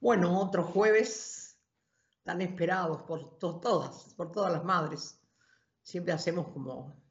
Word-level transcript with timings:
Bueno, 0.00 0.40
otro 0.40 0.62
jueves 0.62 1.58
tan 2.22 2.40
esperados 2.40 3.02
por 3.02 3.38
todas, 3.38 4.14
por 4.14 4.30
todas 4.30 4.52
las 4.52 4.62
madres. 4.62 5.20
Siempre 5.82 6.12
hacemos 6.12 6.48
como 6.48 7.02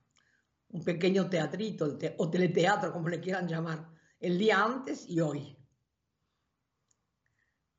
un 0.69 0.83
pequeño 0.83 1.29
teatrito 1.29 1.97
o 2.17 2.29
teleteatro, 2.29 2.93
como 2.93 3.09
le 3.09 3.19
quieran 3.19 3.47
llamar, 3.47 3.89
el 4.19 4.37
día 4.37 4.63
antes 4.63 5.09
y 5.09 5.19
hoy. 5.19 5.57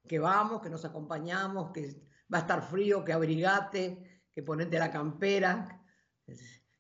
Que 0.07 0.18
vamos, 0.18 0.61
que 0.61 0.68
nos 0.68 0.84
acompañamos, 0.84 1.72
que 1.72 2.02
va 2.32 2.38
a 2.38 2.40
estar 2.43 2.62
frío, 2.62 3.02
que 3.02 3.12
abrigate, 3.14 4.25
que 4.34 4.43
ponete 4.43 4.79
la 4.79 4.90
campera, 4.90 5.82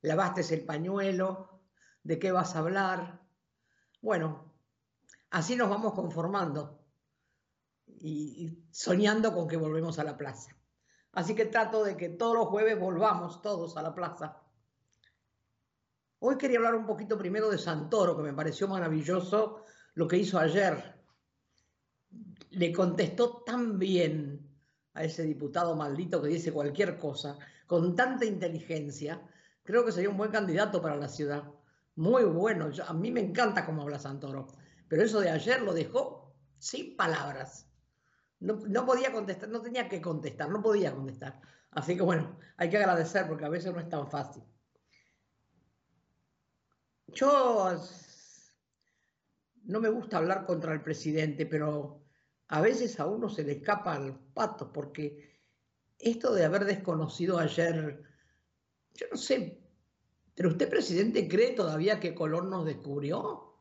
lavaste 0.02 0.54
el 0.54 0.66
pañuelo, 0.66 1.62
de 2.02 2.18
qué 2.18 2.30
vas 2.30 2.54
a 2.54 2.58
hablar. 2.58 3.22
Bueno, 4.02 4.54
así 5.30 5.56
nos 5.56 5.70
vamos 5.70 5.94
conformando 5.94 6.77
y, 8.00 8.66
soñando 8.70 9.34
con 9.34 9.48
que 9.48 9.56
volvemos 9.56 9.98
a 9.98 10.04
la 10.04 10.16
plaza. 10.16 10.56
Así 11.12 11.34
que 11.34 11.46
trato 11.46 11.84
de 11.84 11.96
que 11.96 12.10
todos 12.10 12.34
los 12.34 12.46
jueves 12.46 12.78
volvamos 12.78 13.42
todos 13.42 13.76
a 13.76 13.82
la 13.82 13.94
plaza. 13.94 14.42
Hoy 16.20 16.36
quería 16.36 16.58
hablar 16.58 16.74
un 16.74 16.86
poquito 16.86 17.16
primero 17.16 17.48
de 17.50 17.58
Santoro, 17.58 18.16
que 18.16 18.22
me 18.22 18.34
pareció 18.34 18.68
maravilloso 18.68 19.64
lo 19.94 20.06
que 20.06 20.18
hizo 20.18 20.38
ayer. 20.38 21.00
Le 22.50 22.72
contestó 22.72 23.42
tan 23.44 23.78
bien 23.78 24.48
a 24.94 25.04
ese 25.04 25.22
diputado 25.22 25.76
maldito 25.76 26.20
que 26.20 26.28
dice 26.28 26.52
cualquier 26.52 26.98
cosa, 26.98 27.38
con 27.66 27.94
tanta 27.94 28.24
inteligencia, 28.24 29.22
creo 29.62 29.84
que 29.84 29.92
sería 29.92 30.10
un 30.10 30.16
buen 30.16 30.30
candidato 30.30 30.82
para 30.82 30.96
la 30.96 31.08
ciudad. 31.08 31.44
Muy 31.94 32.24
bueno, 32.24 32.70
a 32.86 32.92
mí 32.94 33.10
me 33.10 33.20
encanta 33.20 33.64
cómo 33.64 33.82
habla 33.82 33.98
Santoro, 33.98 34.48
pero 34.88 35.02
eso 35.02 35.20
de 35.20 35.30
ayer 35.30 35.62
lo 35.62 35.72
dejó 35.72 36.34
sin 36.58 36.96
palabras. 36.96 37.68
No, 38.40 38.86
podía 38.86 39.12
contestar, 39.12 39.48
no 39.48 39.60
tenía 39.60 39.88
que 39.88 40.00
contestar, 40.00 40.48
no 40.48 40.62
podía 40.62 40.92
contestar. 40.92 41.40
Así 41.70 41.96
que 41.96 42.02
bueno, 42.02 42.38
hay 42.56 42.70
que 42.70 42.78
agradecer 42.78 43.26
porque 43.26 43.44
a 43.44 43.48
veces 43.48 43.72
no 43.72 43.80
es 43.80 43.88
tan 43.88 44.08
fácil. 44.08 44.42
Yo 47.08 47.74
no 49.64 49.80
me 49.80 49.88
gusta 49.88 50.18
hablar 50.18 50.46
contra 50.46 50.72
el 50.72 50.82
presidente, 50.82 51.46
pero 51.46 52.04
a 52.48 52.60
veces 52.60 53.00
a 53.00 53.06
uno 53.06 53.28
se 53.28 53.44
le 53.44 53.52
escapa 53.52 53.96
el 53.96 54.14
pato 54.14 54.72
porque 54.72 55.40
esto 55.98 56.32
de 56.32 56.44
haber 56.44 56.64
desconocido 56.64 57.38
ayer, 57.38 58.02
yo 58.94 59.06
no 59.10 59.16
sé, 59.16 59.60
pero 60.34 60.50
usted 60.50 60.70
presidente 60.70 61.26
cree 61.26 61.54
todavía 61.54 61.98
que 61.98 62.14
Colón 62.14 62.48
nos 62.48 62.64
descubrió? 62.64 63.56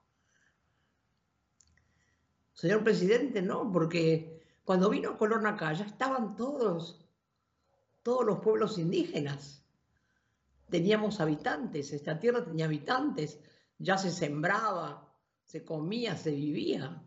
Señor 2.54 2.84
presidente, 2.84 3.42
no, 3.42 3.72
porque 3.72 4.37
cuando 4.68 4.90
vino 4.90 5.18
Colón 5.18 5.48
acá, 5.48 5.72
ya 5.72 5.86
estaban 5.86 6.36
todos, 6.36 7.10
todos 8.04 8.26
los 8.26 8.40
pueblos 8.40 8.78
indígenas. 8.78 9.66
Teníamos 10.70 11.22
habitantes, 11.22 11.94
esta 11.94 12.20
tierra 12.20 12.44
tenía 12.44 12.66
habitantes, 12.66 13.40
ya 13.78 13.98
se 13.98 14.12
sembraba, 14.12 15.10
se 15.46 15.64
comía, 15.64 16.18
se 16.18 16.32
vivía. 16.32 17.02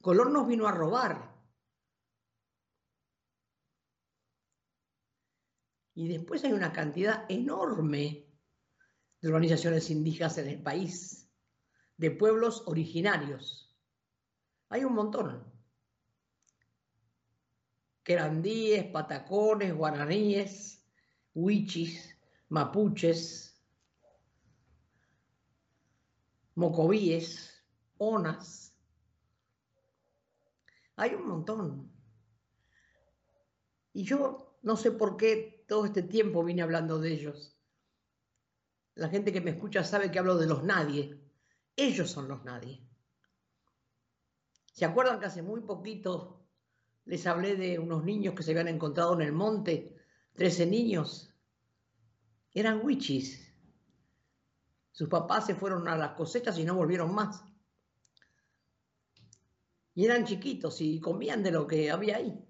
Colón 0.00 0.32
nos 0.32 0.48
vino 0.48 0.66
a 0.66 0.72
robar. 0.72 1.32
Y 5.94 6.08
después 6.08 6.42
hay 6.42 6.52
una 6.52 6.72
cantidad 6.72 7.26
enorme 7.28 8.26
de 9.20 9.28
organizaciones 9.28 9.88
indígenas 9.88 10.36
en 10.38 10.48
el 10.48 10.60
país, 10.60 11.30
de 11.96 12.10
pueblos 12.10 12.64
originarios. 12.66 13.72
Hay 14.68 14.82
un 14.82 14.94
montón 14.94 15.51
querandíes, 18.02 18.84
patacones, 18.84 19.74
guaraníes, 19.74 20.84
huichis, 21.34 22.18
mapuches, 22.48 23.62
mocovíes, 26.54 27.64
onas. 27.98 28.74
Hay 30.96 31.14
un 31.14 31.26
montón. 31.26 31.92
Y 33.94 34.04
yo 34.04 34.58
no 34.62 34.76
sé 34.76 34.90
por 34.90 35.16
qué 35.16 35.64
todo 35.68 35.86
este 35.86 36.02
tiempo 36.02 36.44
vine 36.44 36.62
hablando 36.62 36.98
de 36.98 37.12
ellos. 37.12 37.56
La 38.94 39.08
gente 39.08 39.32
que 39.32 39.40
me 39.40 39.52
escucha 39.52 39.84
sabe 39.84 40.10
que 40.10 40.18
hablo 40.18 40.36
de 40.36 40.46
los 40.46 40.62
nadie. 40.64 41.18
Ellos 41.76 42.10
son 42.10 42.28
los 42.28 42.44
nadie. 42.44 42.86
¿Se 44.72 44.84
acuerdan 44.84 45.20
que 45.20 45.26
hace 45.26 45.42
muy 45.42 45.62
poquito 45.62 46.41
les 47.04 47.26
hablé 47.26 47.56
de 47.56 47.78
unos 47.78 48.04
niños 48.04 48.34
que 48.34 48.42
se 48.42 48.52
habían 48.52 48.68
encontrado 48.68 49.14
en 49.14 49.22
el 49.22 49.32
monte, 49.32 49.96
13 50.34 50.66
niños. 50.66 51.34
Eran 52.52 52.84
wichis. 52.84 53.52
Sus 54.92 55.08
papás 55.08 55.46
se 55.46 55.54
fueron 55.54 55.88
a 55.88 55.96
las 55.96 56.12
cosechas 56.12 56.58
y 56.58 56.64
no 56.64 56.74
volvieron 56.74 57.14
más. 57.14 57.44
Y 59.94 60.04
eran 60.04 60.24
chiquitos 60.24 60.80
y 60.80 61.00
comían 61.00 61.42
de 61.42 61.50
lo 61.50 61.66
que 61.66 61.90
había 61.90 62.16
ahí. 62.16 62.46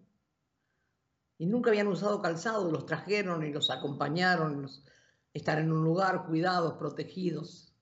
Y 1.39 1.47
nunca 1.47 1.71
habían 1.71 1.89
usado 1.89 2.21
calzado, 2.21 2.71
los 2.71 2.87
trajeron 2.87 3.45
y 3.45 3.53
los 3.53 3.71
acompañaron, 3.71 4.69
estar 5.33 5.59
en 5.59 5.73
un 5.73 5.83
lugar 5.83 6.27
cuidados, 6.27 6.75
protegidos, 6.75 7.75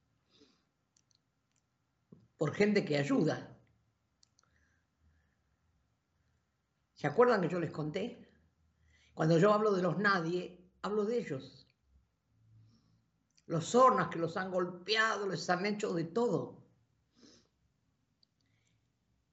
por 2.38 2.54
gente 2.54 2.84
que 2.86 2.96
ayuda. 2.96 3.49
¿Se 7.00 7.06
acuerdan 7.06 7.40
que 7.40 7.48
yo 7.48 7.58
les 7.58 7.70
conté? 7.70 8.30
Cuando 9.14 9.38
yo 9.38 9.54
hablo 9.54 9.72
de 9.72 9.80
los 9.80 9.96
nadie, 9.96 10.70
hablo 10.82 11.06
de 11.06 11.18
ellos. 11.18 11.66
Los 13.46 13.64
zonas 13.64 14.08
que 14.08 14.18
los 14.18 14.36
han 14.36 14.50
golpeado, 14.50 15.26
les 15.26 15.48
han 15.48 15.64
hecho 15.64 15.94
de 15.94 16.04
todo. 16.04 16.62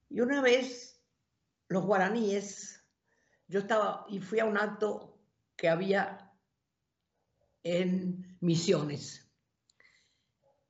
Y 0.08 0.18
una 0.22 0.40
vez, 0.40 0.98
los 1.68 1.84
guaraníes, 1.84 2.82
yo 3.48 3.60
estaba 3.60 4.06
y 4.08 4.18
fui 4.20 4.38
a 4.40 4.46
un 4.46 4.56
acto 4.56 5.20
que 5.54 5.68
había 5.68 6.32
en 7.64 8.38
Misiones. 8.40 9.30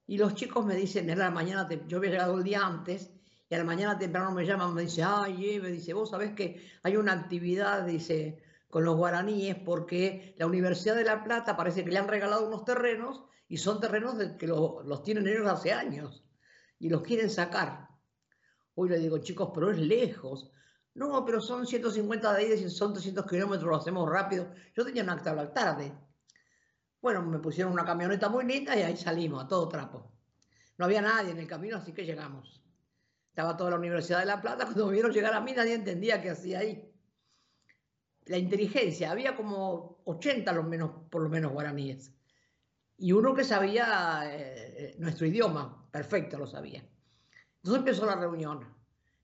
Y 0.08 0.18
los 0.18 0.34
chicos 0.34 0.66
me 0.66 0.74
dicen, 0.74 1.08
en 1.08 1.20
la 1.20 1.30
mañana, 1.30 1.68
yo 1.86 1.98
había 1.98 2.10
llegado 2.10 2.38
el 2.38 2.42
día 2.42 2.66
antes, 2.66 3.12
y 3.50 3.54
a 3.54 3.58
la 3.58 3.64
mañana 3.64 3.98
temprano 3.98 4.30
me 4.32 4.44
llaman, 4.44 4.74
me 4.74 4.82
dice, 4.82 5.02
ay, 5.02 5.54
Eve, 5.54 5.70
dice, 5.72 5.94
vos 5.94 6.10
sabés 6.10 6.34
que 6.34 6.70
hay 6.82 6.96
una 6.96 7.12
actividad, 7.12 7.84
dice, 7.84 8.42
con 8.68 8.84
los 8.84 8.96
guaraníes 8.96 9.56
porque 9.56 10.34
la 10.38 10.46
Universidad 10.46 10.96
de 10.96 11.04
La 11.04 11.24
Plata 11.24 11.56
parece 11.56 11.84
que 11.84 11.90
le 11.90 11.98
han 11.98 12.08
regalado 12.08 12.46
unos 12.46 12.64
terrenos 12.64 13.24
y 13.48 13.56
son 13.56 13.80
terrenos 13.80 14.16
que 14.38 14.46
los 14.46 15.02
tienen 15.02 15.26
ellos 15.26 15.46
hace 15.46 15.72
años 15.72 16.22
y 16.78 16.90
los 16.90 17.02
quieren 17.02 17.30
sacar. 17.30 17.88
Hoy 18.74 18.90
le 18.90 18.98
digo, 18.98 19.18
chicos, 19.18 19.50
pero 19.54 19.70
es 19.70 19.78
lejos. 19.78 20.50
No, 20.94 21.24
pero 21.24 21.40
son 21.40 21.66
150 21.66 22.34
de 22.34 22.54
y 22.54 22.68
son 22.70 22.92
300 22.92 23.26
kilómetros, 23.26 23.68
lo 23.68 23.76
hacemos 23.76 24.08
rápido. 24.08 24.52
Yo 24.74 24.84
tenía 24.84 25.02
un 25.02 25.10
acta 25.10 25.30
a 25.30 25.34
la 25.34 25.52
tarde. 25.52 25.92
Bueno, 27.00 27.22
me 27.22 27.38
pusieron 27.38 27.72
una 27.72 27.84
camioneta 27.84 28.28
muy 28.28 28.44
linda 28.44 28.76
y 28.76 28.82
ahí 28.82 28.96
salimos, 28.96 29.44
a 29.44 29.48
todo 29.48 29.68
trapo. 29.68 30.12
No 30.76 30.84
había 30.84 31.00
nadie 31.00 31.30
en 31.30 31.38
el 31.38 31.46
camino, 31.46 31.78
así 31.78 31.92
que 31.92 32.04
llegamos. 32.04 32.62
Estaba 33.38 33.56
toda 33.56 33.70
la 33.70 33.76
Universidad 33.76 34.18
de 34.18 34.26
La 34.26 34.40
Plata, 34.40 34.64
cuando 34.64 34.86
me 34.86 34.94
vieron 34.94 35.12
llegar 35.12 35.32
a 35.32 35.40
mí 35.40 35.52
nadie 35.52 35.74
entendía 35.74 36.20
qué 36.20 36.30
hacía 36.30 36.58
ahí. 36.58 36.92
La 38.24 38.36
inteligencia, 38.36 39.12
había 39.12 39.36
como 39.36 40.02
80 40.06 40.52
los 40.54 40.66
menos, 40.66 40.90
por 41.08 41.22
lo 41.22 41.28
menos 41.28 41.52
guaraníes. 41.52 42.12
Y 42.96 43.12
uno 43.12 43.36
que 43.36 43.44
sabía 43.44 44.22
eh, 44.24 44.96
nuestro 44.98 45.24
idioma, 45.24 45.88
perfecto 45.92 46.36
lo 46.36 46.48
sabía. 46.48 46.84
Entonces 47.58 47.78
empezó 47.78 48.06
la 48.06 48.16
reunión. 48.16 48.74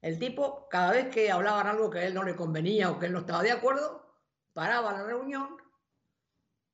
El 0.00 0.16
tipo, 0.20 0.68
cada 0.68 0.92
vez 0.92 1.08
que 1.08 1.32
hablaban 1.32 1.66
algo 1.66 1.90
que 1.90 1.98
a 1.98 2.06
él 2.06 2.14
no 2.14 2.22
le 2.22 2.36
convenía 2.36 2.92
o 2.92 3.00
que 3.00 3.06
él 3.06 3.12
no 3.12 3.18
estaba 3.18 3.42
de 3.42 3.50
acuerdo, 3.50 4.14
paraba 4.52 4.92
la 4.92 5.02
reunión, 5.02 5.56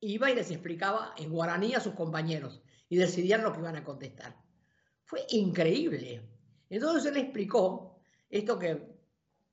iba 0.01 0.31
y 0.31 0.35
les 0.35 0.51
explicaba 0.51 1.15
en 1.17 1.31
guaraní 1.31 1.75
a 1.75 1.81
sus 1.81 1.95
compañeros 1.95 2.61
y 2.91 2.99
decidían 2.99 3.43
lo 3.43 3.55
que 3.55 3.61
iban 3.61 3.77
a 3.77 3.85
contestar. 3.85 4.37
Fue 5.05 5.25
increíble. 5.31 6.23
Entonces 6.71 7.11
él 7.11 7.19
explicó 7.19 8.01
esto 8.31 8.59
que 8.59 8.81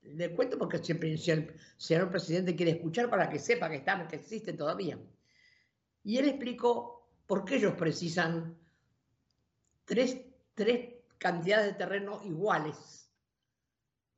le 0.04 0.34
cuento 0.34 0.58
porque 0.58 0.78
si 0.78 0.92
el 0.94 1.54
señor 1.76 2.12
presidente 2.12 2.56
quiere 2.56 2.74
escuchar 2.74 3.10
para 3.10 3.28
que 3.28 3.40
sepa 3.40 3.70
que 3.70 3.78
están, 3.78 4.08
que 4.08 4.18
existen 4.18 4.56
todavía. 4.56 4.98
Y 6.04 6.18
él 6.18 6.30
explicó 6.30 7.10
por 7.26 7.44
qué 7.44 7.56
ellos 7.56 7.74
precisan 7.74 8.56
tres, 9.84 10.22
tres 10.54 10.94
cantidades 11.18 11.66
de 11.66 11.74
terreno 11.74 12.22
iguales. 12.24 13.12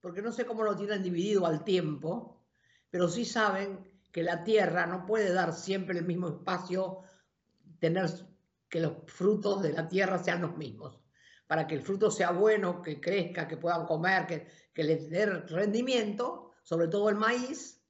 Porque 0.02 0.22
no 0.22 0.32
sé 0.32 0.46
cómo 0.46 0.64
lo 0.64 0.76
tienen 0.76 1.02
dividido 1.02 1.46
al 1.46 1.64
tiempo, 1.64 2.44
pero 2.90 3.08
sí 3.08 3.24
saben 3.24 3.80
que 4.12 4.24
la 4.24 4.44
tierra 4.44 4.86
no 4.86 5.06
puede 5.06 5.34
dar 5.34 5.54
siempre 5.54 5.98
el 5.98 6.06
mismo 6.06 6.28
espacio, 6.28 7.00
tener 7.80 8.10
que 8.68 8.82
los 8.82 8.94
frutos 9.06 9.62
de 9.62 9.74
la 9.74 9.88
tierra 9.88 10.22
sean 10.22 10.42
los 10.42 10.58
mismos 10.58 10.99
para 11.50 11.66
que 11.66 11.74
el 11.74 11.82
fruto 11.82 12.12
sea 12.12 12.30
bueno, 12.30 12.80
que 12.80 13.02
crezca, 13.02 13.48
que 13.48 13.58
puedan 13.58 13.88
comer, 13.88 14.28
que, 14.72 14.84
les 14.84 15.10
dé 15.10 15.26
rendimiento, 15.26 16.52
sobre 16.62 16.88
todo 16.88 17.10
el 17.10 17.16
maíz, 17.16 17.84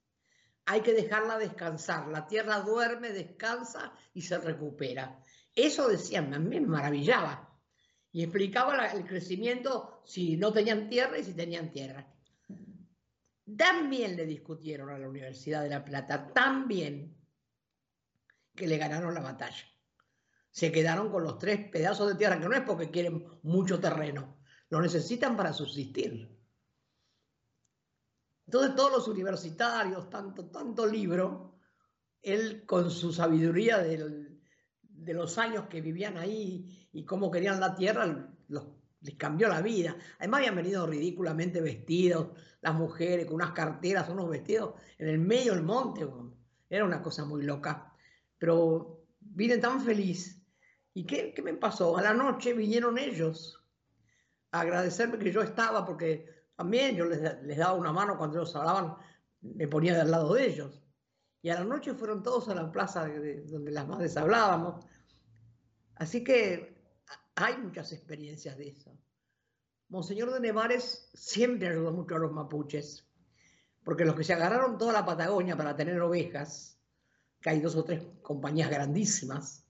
hay 0.65 0.79
que 0.79 0.93
dejarla 0.93 1.37
descansar. 1.37 2.07
La 2.07 2.25
tierra 2.25 2.61
duerme, 2.61 3.11
descansa 3.11 3.91
y 4.13 4.21
se 4.21 4.37
recupera. 4.37 5.21
Eso 5.53 5.89
decían, 5.89 6.33
a 6.33 6.39
mí 6.39 6.57
me 6.57 6.67
maravillaba. 6.67 7.53
Y 8.13 8.23
explicaba 8.23 8.87
el 8.87 9.05
crecimiento 9.05 10.03
si 10.05 10.37
no 10.37 10.53
tenían 10.53 10.87
tierra 10.87 11.17
y 11.17 11.25
si 11.25 11.33
tenían 11.33 11.69
tierra. 11.69 12.07
También 13.57 14.15
le 14.15 14.25
discutieron 14.25 14.89
a 14.89 14.97
la 14.97 15.09
Universidad 15.09 15.63
de 15.63 15.69
La 15.69 15.83
Plata, 15.83 16.31
también 16.31 17.13
que 18.55 18.67
le 18.67 18.77
ganaron 18.77 19.13
la 19.13 19.19
batalla. 19.19 19.65
Se 20.51 20.71
quedaron 20.71 21.11
con 21.11 21.23
los 21.23 21.37
tres 21.37 21.69
pedazos 21.69 22.09
de 22.09 22.15
tierra, 22.15 22.39
que 22.39 22.47
no 22.47 22.55
es 22.55 22.63
porque 22.63 22.89
quieren 22.89 23.25
mucho 23.43 23.79
terreno, 23.79 24.37
lo 24.69 24.81
necesitan 24.81 25.37
para 25.37 25.53
subsistir. 25.53 26.35
Entonces 28.45 28.75
todos 28.75 28.91
los 28.91 29.07
universitarios, 29.07 30.09
tanto, 30.09 30.49
tanto 30.49 30.85
libro, 30.87 31.59
él 32.21 32.65
con 32.65 32.89
su 32.89 33.13
sabiduría 33.13 33.77
de 33.79 35.13
los 35.13 35.37
años 35.37 35.67
que 35.69 35.81
vivían 35.81 36.17
ahí 36.17 36.89
y 36.91 37.05
cómo 37.05 37.29
querían 37.29 37.59
la 37.59 37.75
tierra, 37.75 38.33
les 39.01 39.15
cambió 39.15 39.47
la 39.47 39.61
vida. 39.61 39.95
Además 40.17 40.39
habían 40.39 40.55
venido 40.55 40.87
ridículamente 40.87 41.61
vestidos, 41.61 42.29
las 42.61 42.73
mujeres 42.73 43.25
con 43.25 43.35
unas 43.35 43.51
carteras, 43.51 44.09
unos 44.09 44.29
vestidos 44.29 44.73
en 44.97 45.07
el 45.09 45.19
medio 45.19 45.53
del 45.53 45.63
monte. 45.63 46.07
Era 46.69 46.83
una 46.83 47.01
cosa 47.01 47.25
muy 47.25 47.43
loca. 47.43 47.93
Pero 48.37 49.05
vine 49.19 49.57
tan 49.59 49.79
feliz. 49.81 50.38
¿Y 50.99 51.05
qué, 51.05 51.33
qué 51.33 51.41
me 51.41 51.53
pasó? 51.53 51.95
A 51.95 52.01
la 52.01 52.13
noche 52.13 52.51
vinieron 52.51 52.97
ellos 52.97 53.57
a 54.51 54.59
agradecerme 54.59 55.17
que 55.17 55.31
yo 55.31 55.41
estaba, 55.41 55.85
porque 55.85 56.25
también 56.57 56.97
yo 56.97 57.05
les, 57.05 57.21
daba 57.57 57.71
una 57.75 57.93
mano 57.93 58.17
cuando 58.17 58.35
ellos 58.35 58.53
hablaban, 58.57 58.97
me 59.39 59.69
ponía 59.69 59.97
del 59.97 60.11
lado 60.11 60.33
de 60.33 60.45
ellos. 60.45 60.83
Y 61.41 61.51
a 61.51 61.55
la 61.55 61.63
noche 61.63 61.93
fueron 61.93 62.21
todos 62.21 62.49
a 62.49 62.53
la 62.55 62.69
plaza 62.69 63.07
donde 63.07 63.71
las 63.71 63.87
madres 63.87 64.17
hablábamos. 64.17 64.85
Así 65.95 66.21
que 66.21 66.75
hay 67.33 67.55
muchas 67.55 67.93
experiencias 67.93 68.57
de 68.57 68.67
eso. 68.67 68.93
Monseñor 69.87 70.33
de 70.33 70.41
Nevares 70.41 71.09
siempre 71.13 71.69
ayudó 71.69 71.93
mucho 71.93 72.17
a 72.17 72.19
los 72.19 72.33
mapuches, 72.33 73.07
porque 73.85 74.03
los 74.03 74.15
que 74.15 74.25
se 74.25 74.33
agarraron 74.33 74.77
toda 74.77 74.91
la 74.91 75.05
Patagonia 75.05 75.55
para 75.55 75.77
tener 75.77 76.01
ovejas, 76.01 76.77
que 77.39 77.51
hay 77.51 77.61
dos 77.61 77.77
o 77.77 77.85
tres 77.85 78.03
compañías 78.21 78.69
grandísimas, 78.69 79.65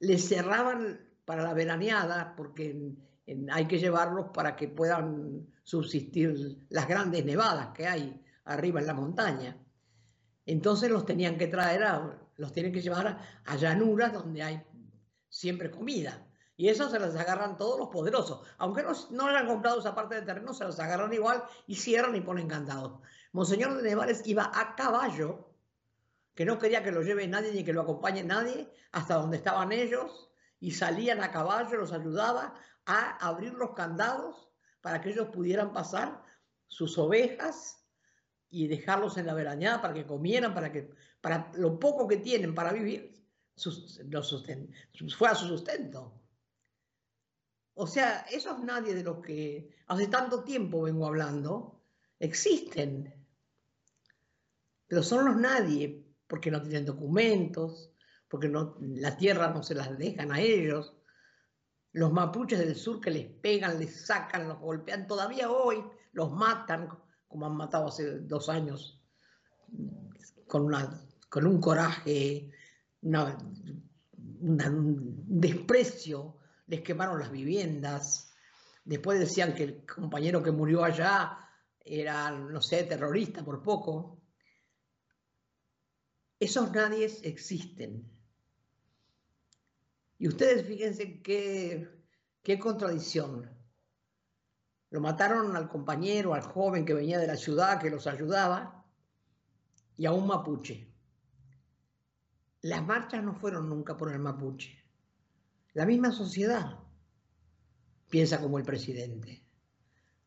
les 0.00 0.28
cerraban 0.28 1.00
para 1.24 1.42
la 1.42 1.54
veraneada, 1.54 2.34
porque 2.36 2.94
hay 3.50 3.66
que 3.66 3.78
llevarlos 3.78 4.26
para 4.34 4.56
que 4.56 4.68
puedan 4.68 5.46
subsistir 5.62 6.58
las 6.68 6.86
grandes 6.86 7.24
nevadas 7.24 7.68
que 7.74 7.86
hay 7.86 8.22
arriba 8.44 8.80
en 8.80 8.86
la 8.86 8.94
montaña. 8.94 9.56
Entonces 10.46 10.90
los 10.90 11.06
tenían 11.06 11.38
que 11.38 11.46
traer, 11.46 11.82
los 12.36 12.52
tienen 12.52 12.72
que 12.72 12.82
llevar 12.82 13.18
a 13.44 13.56
llanuras 13.56 14.12
donde 14.12 14.42
hay 14.42 14.62
siempre 15.28 15.70
comida. 15.70 16.26
Y 16.56 16.68
eso 16.68 16.88
se 16.88 17.00
las 17.00 17.16
agarran 17.16 17.56
todos 17.56 17.78
los 17.78 17.88
poderosos. 17.88 18.46
Aunque 18.58 18.82
no, 18.82 18.92
no 19.10 19.26
hayan 19.26 19.46
comprado 19.46 19.80
esa 19.80 19.94
parte 19.94 20.14
del 20.14 20.24
terreno, 20.24 20.54
se 20.54 20.64
las 20.64 20.78
agarran 20.78 21.12
igual 21.12 21.42
y 21.66 21.74
cierran 21.74 22.14
y 22.14 22.20
ponen 22.20 22.46
candados. 22.46 23.00
Monseñor 23.32 23.74
de 23.76 23.82
Nevares 23.82 24.22
iba 24.26 24.52
a 24.54 24.76
caballo, 24.76 25.48
que 26.34 26.44
no 26.44 26.58
quería 26.58 26.82
que 26.82 26.92
lo 26.92 27.02
lleve 27.02 27.26
nadie 27.28 27.52
ni 27.52 27.64
que 27.64 27.72
lo 27.72 27.82
acompañe 27.82 28.24
nadie, 28.24 28.70
hasta 28.92 29.14
donde 29.14 29.36
estaban 29.36 29.72
ellos, 29.72 30.30
y 30.60 30.72
salían 30.72 31.22
a 31.22 31.30
caballo, 31.30 31.76
los 31.76 31.92
ayudaba 31.92 32.54
a 32.86 33.16
abrir 33.26 33.54
los 33.54 33.74
candados 33.74 34.50
para 34.80 35.00
que 35.00 35.10
ellos 35.10 35.28
pudieran 35.28 35.72
pasar 35.72 36.22
sus 36.66 36.98
ovejas 36.98 37.84
y 38.50 38.66
dejarlos 38.66 39.16
en 39.16 39.26
la 39.26 39.34
verañada 39.34 39.80
para 39.80 39.94
que 39.94 40.06
comieran, 40.06 40.54
para 40.54 40.70
que 40.72 40.90
para 41.20 41.50
lo 41.54 41.78
poco 41.78 42.06
que 42.06 42.18
tienen 42.18 42.54
para 42.54 42.72
vivir, 42.72 43.14
sus, 43.56 44.00
fue 45.16 45.28
a 45.28 45.34
su 45.34 45.46
sustento. 45.46 46.20
O 47.74 47.86
sea, 47.86 48.26
esos 48.30 48.60
nadie 48.60 48.94
de 48.94 49.02
los 49.02 49.18
que 49.24 49.74
hace 49.86 50.06
tanto 50.08 50.44
tiempo 50.44 50.82
vengo 50.82 51.06
hablando, 51.06 51.82
existen. 52.18 53.12
Pero 54.86 55.02
son 55.02 55.24
los 55.24 55.36
nadie, 55.36 56.03
porque 56.34 56.50
no 56.50 56.60
tienen 56.60 56.84
documentos, 56.84 57.92
porque 58.28 58.48
no, 58.48 58.76
la 58.80 59.16
tierra 59.16 59.52
no 59.52 59.62
se 59.62 59.76
las 59.76 59.96
dejan 59.96 60.32
a 60.32 60.40
ellos. 60.40 60.92
Los 61.92 62.12
mapuches 62.12 62.58
del 62.58 62.74
sur 62.74 63.00
que 63.00 63.12
les 63.12 63.26
pegan, 63.28 63.78
les 63.78 64.04
sacan, 64.04 64.48
los 64.48 64.58
golpean, 64.58 65.06
todavía 65.06 65.48
hoy 65.48 65.80
los 66.10 66.32
matan, 66.32 66.88
como 67.28 67.46
han 67.46 67.54
matado 67.54 67.86
hace 67.86 68.18
dos 68.18 68.48
años, 68.48 69.00
con, 70.48 70.62
una, 70.62 71.00
con 71.28 71.46
un 71.46 71.60
coraje 71.60 72.50
un 73.02 73.22
desprecio, 75.38 76.38
les 76.66 76.80
quemaron 76.80 77.20
las 77.20 77.30
viviendas, 77.30 78.34
después 78.84 79.20
decían 79.20 79.54
que 79.54 79.62
el 79.62 79.86
compañero 79.86 80.42
que 80.42 80.50
murió 80.50 80.82
allá 80.82 81.38
era, 81.78 82.32
no 82.32 82.60
sé, 82.60 82.82
terrorista 82.82 83.44
por 83.44 83.62
poco. 83.62 84.23
Esos 86.40 86.72
nadies 86.72 87.22
existen. 87.22 88.10
Y 90.18 90.28
ustedes 90.28 90.66
fíjense 90.66 91.22
qué, 91.22 91.88
qué 92.42 92.58
contradicción. 92.58 93.50
Lo 94.90 95.00
mataron 95.00 95.56
al 95.56 95.68
compañero, 95.68 96.34
al 96.34 96.42
joven 96.42 96.84
que 96.84 96.94
venía 96.94 97.18
de 97.18 97.26
la 97.26 97.36
ciudad, 97.36 97.80
que 97.80 97.90
los 97.90 98.06
ayudaba, 98.06 98.84
y 99.96 100.06
a 100.06 100.12
un 100.12 100.26
mapuche. 100.26 100.88
Las 102.62 102.86
marchas 102.86 103.22
no 103.22 103.34
fueron 103.34 103.68
nunca 103.68 103.96
por 103.96 104.12
el 104.12 104.18
mapuche. 104.18 104.82
La 105.72 105.84
misma 105.84 106.12
sociedad 106.12 106.78
piensa 108.08 108.40
como 108.40 108.58
el 108.58 108.64
presidente. 108.64 109.44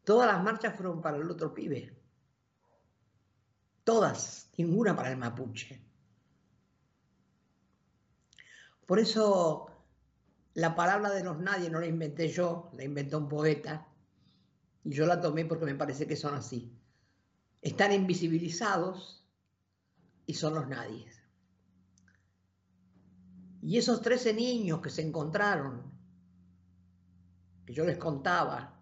Todas 0.03 0.27
las 0.27 0.43
marchas 0.43 0.75
fueron 0.75 1.01
para 1.01 1.17
el 1.17 1.29
otro 1.29 1.53
pibe. 1.53 1.97
Todas, 3.83 4.51
ninguna 4.57 4.95
para 4.95 5.11
el 5.11 5.17
mapuche. 5.17 5.86
Por 8.87 8.99
eso 8.99 9.67
la 10.55 10.73
palabra 10.73 11.11
de 11.11 11.23
los 11.23 11.37
nadie 11.37 11.69
no 11.69 11.79
la 11.79 11.85
inventé 11.85 12.29
yo, 12.29 12.71
la 12.73 12.83
inventó 12.83 13.19
un 13.19 13.27
poeta, 13.27 13.87
y 14.83 14.91
yo 14.91 15.05
la 15.05 15.21
tomé 15.21 15.45
porque 15.45 15.65
me 15.65 15.75
parece 15.75 16.07
que 16.07 16.15
son 16.15 16.33
así. 16.33 16.73
Están 17.61 17.91
invisibilizados 17.91 19.27
y 20.25 20.33
son 20.33 20.55
los 20.55 20.67
nadies. 20.67 21.21
Y 23.61 23.77
esos 23.77 24.01
13 24.01 24.33
niños 24.33 24.79
que 24.79 24.89
se 24.89 25.01
encontraron, 25.01 25.91
que 27.65 27.73
yo 27.73 27.83
les 27.83 27.97
contaba, 27.97 28.81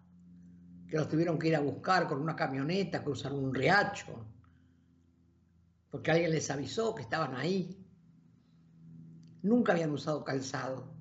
que 0.88 0.96
los 0.96 1.08
tuvieron 1.08 1.36
que 1.36 1.48
ir 1.48 1.56
a 1.56 1.60
buscar 1.60 2.06
con 2.06 2.20
una 2.20 2.36
camioneta, 2.36 3.02
cruzar 3.02 3.32
un 3.32 3.52
riacho, 3.52 4.24
porque 5.90 6.12
alguien 6.12 6.30
les 6.30 6.48
avisó 6.50 6.94
que 6.94 7.02
estaban 7.02 7.34
ahí. 7.34 7.85
Nunca 9.46 9.72
habían 9.72 9.92
usado 9.92 10.24
calzado. 10.24 10.92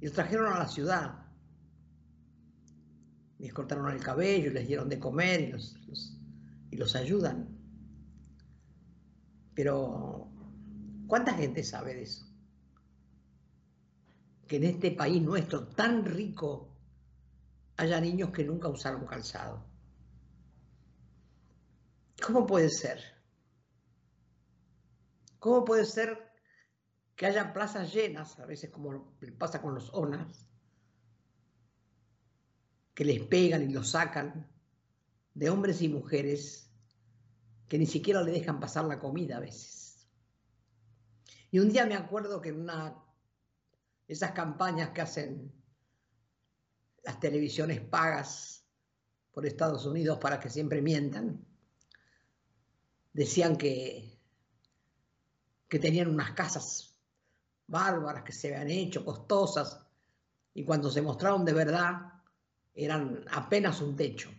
Y 0.00 0.04
los 0.04 0.14
trajeron 0.14 0.52
a 0.52 0.58
la 0.58 0.68
ciudad. 0.68 1.24
Les 3.38 3.54
cortaron 3.54 3.90
el 3.90 4.02
cabello, 4.02 4.50
les 4.50 4.68
dieron 4.68 4.90
de 4.90 4.98
comer 4.98 5.40
y 6.70 6.76
los, 6.76 6.94
ayudan. 6.94 7.48
Pero, 9.54 10.30
¿cuánta 11.06 11.32
gente 11.32 11.64
sabe 11.64 11.94
de 11.94 12.02
eso? 12.02 12.26
que 14.46 14.56
en 14.56 14.64
este 14.64 14.92
país 14.92 15.20
nuestro 15.20 15.66
tan 15.66 16.04
rico 16.04 16.68
haya 17.78 18.00
niños 18.00 18.30
que 18.30 18.44
nunca 18.44 18.68
usaron 18.68 19.04
calzado. 19.04 19.64
¿Cómo 22.24 22.46
puede 22.46 22.70
ser? 22.70 23.00
¿Cómo 25.40 25.64
puede 25.64 25.84
ser 25.84 26.35
que 27.16 27.24
haya 27.24 27.52
plazas 27.52 27.92
llenas, 27.92 28.38
a 28.38 28.44
veces 28.44 28.70
como 28.70 29.16
pasa 29.38 29.62
con 29.62 29.74
los 29.74 29.92
ONAS, 29.94 30.46
que 32.94 33.04
les 33.04 33.22
pegan 33.22 33.62
y 33.62 33.72
los 33.72 33.90
sacan, 33.90 34.46
de 35.34 35.50
hombres 35.50 35.82
y 35.82 35.88
mujeres 35.88 36.70
que 37.68 37.78
ni 37.78 37.86
siquiera 37.86 38.22
le 38.22 38.32
dejan 38.32 38.60
pasar 38.60 38.84
la 38.84 38.98
comida 38.98 39.38
a 39.38 39.40
veces? 39.40 40.06
Y 41.50 41.58
un 41.58 41.70
día 41.70 41.86
me 41.86 41.94
acuerdo 41.94 42.40
que 42.40 42.50
en 42.50 42.60
una 42.60 43.02
esas 44.06 44.32
campañas 44.32 44.90
que 44.90 45.00
hacen 45.00 45.52
las 47.02 47.18
televisiones 47.18 47.80
pagas 47.80 48.64
por 49.32 49.46
Estados 49.46 49.84
Unidos 49.86 50.18
para 50.18 50.38
que 50.38 50.48
siempre 50.48 50.80
mientan, 50.80 51.44
decían 53.12 53.56
que, 53.56 54.20
que 55.68 55.78
tenían 55.78 56.08
unas 56.08 56.32
casas 56.32 56.95
bárbaras 57.66 58.22
que 58.22 58.32
se 58.32 58.54
habían 58.54 58.70
hecho, 58.70 59.04
costosas, 59.04 59.80
y 60.54 60.64
cuando 60.64 60.90
se 60.90 61.02
mostraron 61.02 61.44
de 61.44 61.52
verdad 61.52 62.12
eran 62.74 63.24
apenas 63.30 63.80
un 63.80 63.96
techo. 63.96 64.30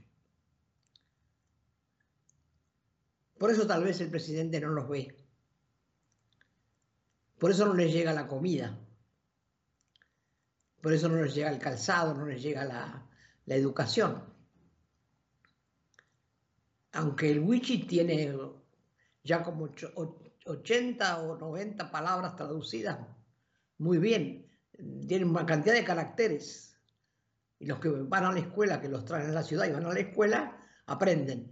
Por 3.38 3.52
eso 3.52 3.68
tal 3.68 3.84
vez 3.84 4.02
el 4.02 4.10
presidente 4.10 4.60
no 4.60 4.70
los 4.70 4.90
ve. 4.90 5.16
Por 7.38 7.52
eso 7.52 7.68
no 7.68 7.74
les 7.76 7.94
llega 7.94 8.14
la 8.14 8.28
comida. 8.28 8.80
Por 10.82 10.94
eso 10.94 11.08
no 11.08 11.22
les 11.22 11.36
llega 11.36 11.52
el 11.52 11.60
calzado, 11.60 12.16
no 12.16 12.26
les 12.26 12.42
llega 12.42 12.66
la, 12.66 13.08
la 13.46 13.56
educación. 13.56 14.24
Aunque 16.94 17.30
el 17.30 17.42
Wichi 17.42 17.84
tiene 17.86 18.36
ya 19.24 19.44
como 19.44 19.70
80 20.46 21.20
o 21.20 21.38
90 21.38 21.92
palabras 21.92 22.36
traducidas 22.36 23.17
muy 23.78 23.98
bien, 23.98 24.48
tiene 25.08 25.26
una 25.26 25.46
cantidad 25.46 25.76
de 25.76 25.84
caracteres. 25.84 26.76
Y 27.60 27.66
los 27.66 27.80
que 27.80 27.90
van 27.90 28.26
a 28.26 28.32
la 28.32 28.40
escuela, 28.40 28.82
que 28.82 28.90
los 28.90 29.06
traen 29.06 29.30
a 29.30 29.34
la 29.34 29.44
ciudad 29.44 29.68
y 29.68 29.72
van 29.72 29.86
a 29.86 29.94
la 29.94 30.00
escuela, 30.00 30.58
aprenden. 30.86 31.52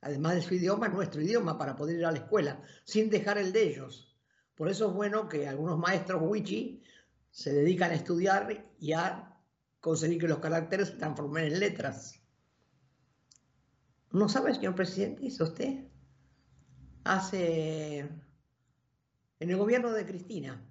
Además 0.00 0.34
de 0.34 0.42
su 0.42 0.54
idioma, 0.54 0.88
nuestro 0.88 1.20
idioma 1.20 1.58
para 1.58 1.76
poder 1.76 1.96
ir 1.96 2.06
a 2.06 2.12
la 2.12 2.18
escuela, 2.18 2.62
sin 2.84 3.10
dejar 3.10 3.38
el 3.38 3.52
de 3.52 3.68
ellos. 3.68 4.16
Por 4.54 4.68
eso 4.68 4.88
es 4.88 4.94
bueno 4.94 5.28
que 5.28 5.48
algunos 5.48 5.78
maestros 5.78 6.22
wichi 6.22 6.82
se 7.30 7.52
dedican 7.52 7.90
a 7.90 7.94
estudiar 7.94 8.72
y 8.78 8.92
a 8.92 9.36
conseguir 9.80 10.20
que 10.20 10.28
los 10.28 10.38
caracteres 10.38 10.88
se 10.88 10.94
transformen 10.94 11.44
en 11.44 11.60
letras. 11.60 12.20
¿No 14.12 14.28
sabe, 14.28 14.54
señor 14.54 14.74
presidente? 14.74 15.24
¿Hizo 15.24 15.44
usted? 15.44 15.84
Hace... 17.04 18.08
En 19.38 19.50
el 19.50 19.56
gobierno 19.58 19.92
de 19.92 20.06
Cristina 20.06 20.65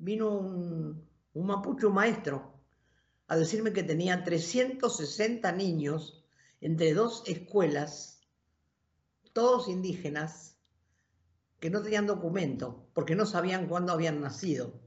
vino 0.00 0.30
un, 0.30 1.08
un 1.34 1.46
mapucho 1.46 1.90
maestro 1.90 2.60
a 3.28 3.36
decirme 3.36 3.72
que 3.72 3.84
tenía 3.84 4.24
360 4.24 5.52
niños 5.52 6.24
entre 6.60 6.94
dos 6.94 7.22
escuelas, 7.26 8.26
todos 9.32 9.68
indígenas, 9.68 10.58
que 11.60 11.70
no 11.70 11.82
tenían 11.82 12.06
documento 12.06 12.88
porque 12.94 13.14
no 13.14 13.26
sabían 13.26 13.68
cuándo 13.68 13.92
habían 13.92 14.20
nacido, 14.20 14.80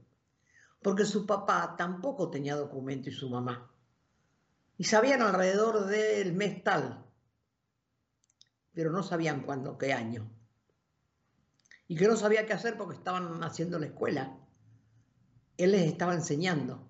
porque 0.82 1.06
su 1.06 1.24
papá 1.24 1.76
tampoco 1.78 2.30
tenía 2.30 2.56
documento 2.56 3.08
y 3.08 3.12
su 3.12 3.30
mamá. 3.30 3.70
Y 4.76 4.84
sabían 4.84 5.22
alrededor 5.22 5.86
del 5.86 6.34
mes 6.34 6.62
tal, 6.64 7.06
pero 8.72 8.90
no 8.90 9.02
sabían 9.04 9.42
cuándo, 9.42 9.78
qué 9.78 9.92
año. 9.92 10.28
Y 11.86 11.96
que 11.96 12.08
no 12.08 12.16
sabía 12.16 12.44
qué 12.44 12.52
hacer 12.52 12.76
porque 12.76 12.96
estaban 12.96 13.42
haciendo 13.44 13.78
la 13.78 13.86
escuela. 13.86 14.43
Él 15.56 15.72
les 15.72 15.86
estaba 15.86 16.14
enseñando 16.14 16.88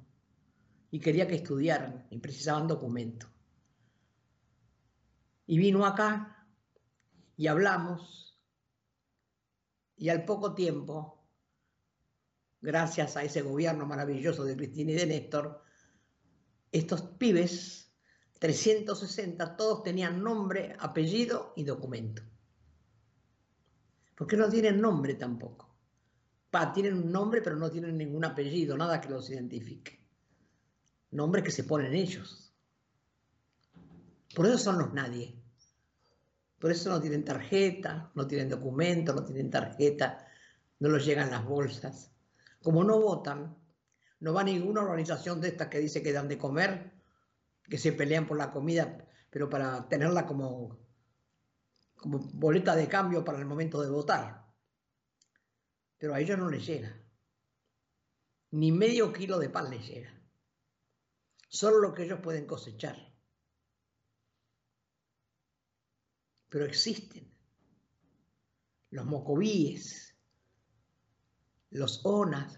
y 0.91 1.01
quería 1.01 1.27
que 1.27 1.37
estudiaran 1.37 2.07
y 2.11 2.19
precisaban 2.19 2.67
documento. 2.67 3.27
Y 5.47 5.59
vino 5.59 5.85
acá 5.85 6.49
y 7.37 7.47
hablamos 7.47 8.25
y 9.97 10.09
al 10.09 10.25
poco 10.25 10.55
tiempo, 10.55 11.27
gracias 12.61 13.17
a 13.17 13.23
ese 13.23 13.43
gobierno 13.43 13.87
maravilloso 13.87 14.45
de 14.45 14.57
Cristina 14.57 14.93
y 14.93 14.95
de 14.95 15.07
Néstor, 15.07 15.63
estos 16.73 17.03
pibes, 17.03 17.95
360, 18.41 19.57
todos 19.57 19.83
tenían 19.83 20.23
nombre, 20.23 20.77
apellido 20.79 21.53
y 21.57 21.65
documento. 21.65 22.23
Porque 24.17 24.37
no 24.37 24.49
tienen 24.49 24.81
nombre 24.81 25.15
tampoco. 25.15 25.64
Tienen 26.73 26.95
un 26.95 27.11
nombre, 27.11 27.43
pero 27.43 27.57
no 27.57 27.69
tienen 27.69 27.99
ningún 27.99 28.25
apellido, 28.25 28.77
nada 28.77 29.01
que 29.01 29.09
los 29.09 29.29
identifique. 29.29 29.99
Nombres 31.11 31.43
que 31.43 31.51
se 31.51 31.65
ponen 31.65 31.95
ellos. 31.95 32.55
Por 34.35 34.47
eso 34.47 34.59
son 34.59 34.79
los 34.79 34.93
nadie. 34.93 35.35
Por 36.61 36.71
eso 36.71 36.91
no 36.91 37.01
tienen 37.01 37.25
tarjeta, 37.25 38.13
no 38.15 38.27
tienen 38.27 38.49
documento, 38.49 39.13
no 39.13 39.25
tienen 39.25 39.51
tarjeta, 39.51 40.27
no 40.79 40.89
los 40.89 41.05
llegan 41.05 41.31
las 41.31 41.45
bolsas. 41.45 42.13
Como 42.63 42.85
no 42.85 43.01
votan, 43.01 43.57
no 44.21 44.33
va 44.33 44.45
ninguna 44.45 44.83
organización 44.83 45.41
de 45.41 45.49
estas 45.49 45.69
que 45.69 45.81
dice 45.81 46.03
que 46.03 46.13
dan 46.13 46.29
de 46.29 46.39
comer, 46.39 46.93
que 47.65 47.79
se 47.79 47.93
pelean 47.93 48.27
por 48.27 48.39
la 48.39 48.53
comida, 48.53 49.05
pero 49.29 49.51
para 49.51 49.89
tenerla 49.89 50.25
como, 50.25 50.79
como 51.97 52.21
boleta 52.33 52.77
de 52.77 52.89
cambio 52.89 53.25
para 53.25 53.39
el 53.39 53.45
momento 53.45 53.83
de 53.83 53.91
votar. 53.91 54.44
Pero 55.99 56.15
a 56.15 56.21
ellos 56.21 56.39
no 56.39 56.51
les 56.51 56.67
llega. 56.67 57.01
Ni 58.51 58.73
medio 58.73 59.13
kilo 59.13 59.39
de 59.39 59.51
pan 59.51 59.71
les 59.71 59.87
llega. 59.87 60.13
Solo 61.49 61.79
lo 61.79 61.95
que 61.95 62.05
ellos 62.05 62.21
pueden 62.21 62.47
cosechar. 62.47 63.15
pero 66.55 66.67
existen. 66.67 67.29
Los 68.91 69.07
mocovíes, 69.07 70.17
los 71.71 72.07
onas, 72.07 72.57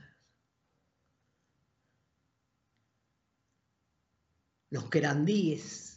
los 4.69 4.91
querandíes, 4.91 5.96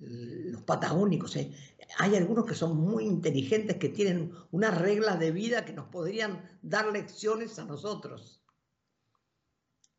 los 0.00 0.62
patagónicos. 0.62 1.36
¿eh? 1.36 1.52
Hay 1.98 2.16
algunos 2.16 2.46
que 2.46 2.54
son 2.54 2.76
muy 2.76 3.04
inteligentes, 3.04 3.76
que 3.76 3.88
tienen 3.88 4.32
unas 4.50 4.78
reglas 4.78 5.18
de 5.18 5.30
vida 5.30 5.64
que 5.64 5.72
nos 5.72 5.88
podrían 5.88 6.58
dar 6.62 6.86
lecciones 6.92 7.58
a 7.58 7.64
nosotros. 7.64 8.42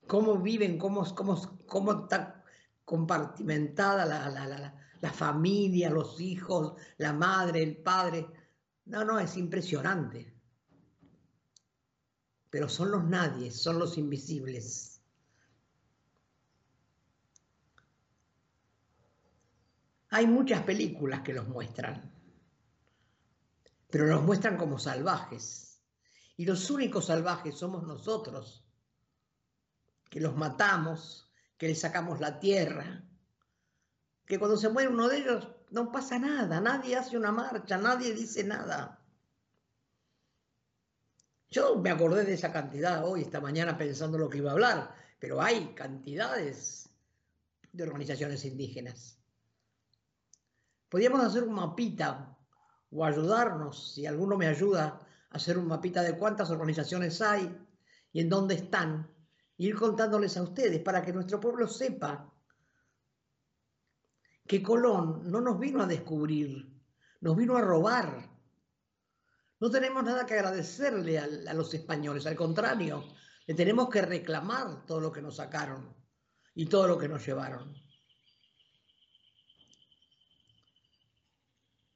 Cómo 0.08 0.38
viven, 0.38 0.78
cómo, 0.78 1.04
cómo, 1.16 1.64
cómo 1.66 2.04
está 2.04 2.44
compartimentada 2.86 4.06
la, 4.06 4.30
la, 4.30 4.48
la, 4.48 4.76
la 5.02 5.14
familia, 5.14 5.90
los 5.90 6.20
hijos, 6.22 6.74
la 6.98 7.14
madre, 7.14 7.64
el 7.64 7.78
padre. 7.78 8.28
No, 8.86 9.04
no, 9.04 9.20
es 9.20 9.36
impresionante. 9.36 10.34
Pero 12.50 12.70
son 12.70 12.92
los 12.92 13.04
nadie, 13.04 13.52
son 13.52 13.80
los 13.80 13.98
invisibles. 13.98 14.97
Hay 20.10 20.28
muchas 20.28 20.64
películas 20.64 21.22
que 21.22 21.34
los 21.34 21.48
muestran, 21.48 22.14
pero 23.90 24.06
los 24.06 24.24
muestran 24.24 24.58
como 24.58 24.80
salvajes. 24.80 25.82
Y 26.38 26.46
los 26.46 26.70
únicos 26.70 27.08
salvajes 27.08 27.58
somos 27.58 27.84
nosotros, 27.88 28.64
que 30.10 30.22
los 30.22 30.36
matamos, 30.36 31.32
que 31.58 31.68
les 31.68 31.80
sacamos 31.80 32.20
la 32.20 32.40
tierra, 32.40 33.04
que 34.26 34.38
cuando 34.38 34.58
se 34.58 34.70
muere 34.70 34.90
uno 34.90 35.08
de 35.08 35.18
ellos 35.18 35.48
no 35.72 35.92
pasa 35.92 36.20
nada, 36.20 36.62
nadie 36.62 36.96
hace 36.96 37.18
una 37.18 37.32
marcha, 37.32 37.78
nadie 37.78 38.14
dice 38.14 38.44
nada. 38.44 39.02
Yo 41.50 41.76
me 41.78 41.90
acordé 41.90 42.24
de 42.24 42.34
esa 42.34 42.52
cantidad 42.52 43.06
hoy, 43.06 43.22
esta 43.22 43.40
mañana, 43.40 43.78
pensando 43.78 44.18
lo 44.18 44.30
que 44.30 44.40
iba 44.40 44.52
a 44.52 44.54
hablar, 44.54 44.96
pero 45.20 45.42
hay 45.42 45.74
cantidades 45.74 46.90
de 47.72 47.84
organizaciones 47.84 48.44
indígenas. 48.46 49.17
Podríamos 50.90 51.24
hacer 51.24 51.44
un 51.44 51.54
mapita 51.54 52.38
o 52.90 53.04
ayudarnos, 53.04 53.94
si 53.94 54.06
alguno 54.06 54.38
me 54.38 54.48
ayuda, 54.48 55.00
a 55.30 55.36
hacer 55.36 55.58
un 55.58 55.68
mapita 55.68 56.02
de 56.02 56.18
cuántas 56.18 56.50
organizaciones 56.50 57.22
hay 57.22 57.56
y 58.12 58.22
en 58.22 58.30
dónde 58.30 58.56
están, 58.56 59.14
y 59.58 59.68
ir 59.68 59.76
contándoles 59.76 60.38
a 60.38 60.44
ustedes 60.44 60.82
para 60.82 61.02
que 61.02 61.12
nuestro 61.12 61.40
pueblo 61.40 61.68
sepa 61.68 62.32
que 64.48 64.64
Colón 64.64 65.30
no 65.30 65.42
nos 65.42 65.60
vino 65.60 65.84
a 65.84 65.88
descubrir, 65.88 66.82
nos 67.20 67.36
vino 67.36 67.58
a 67.58 67.62
robar. 67.62 68.30
No 69.60 69.70
tenemos 69.70 70.04
nada 70.04 70.26
que 70.26 70.36
agradecerle 70.36 71.20
a, 71.20 71.54
los 71.54 71.74
españoles, 71.74 72.26
al 72.28 72.36
contrario, 72.36 73.04
le 73.46 73.54
tenemos 73.56 73.90
que 73.90 74.02
reclamar 74.02 74.86
todo 74.86 75.02
lo 75.02 75.12
que 75.12 75.22
nos 75.22 75.38
sacaron 75.38 75.96
y 76.54 76.68
todo 76.68 76.88
lo 76.88 76.98
que 76.98 77.10
nos 77.10 77.26
llevaron. 77.26 77.74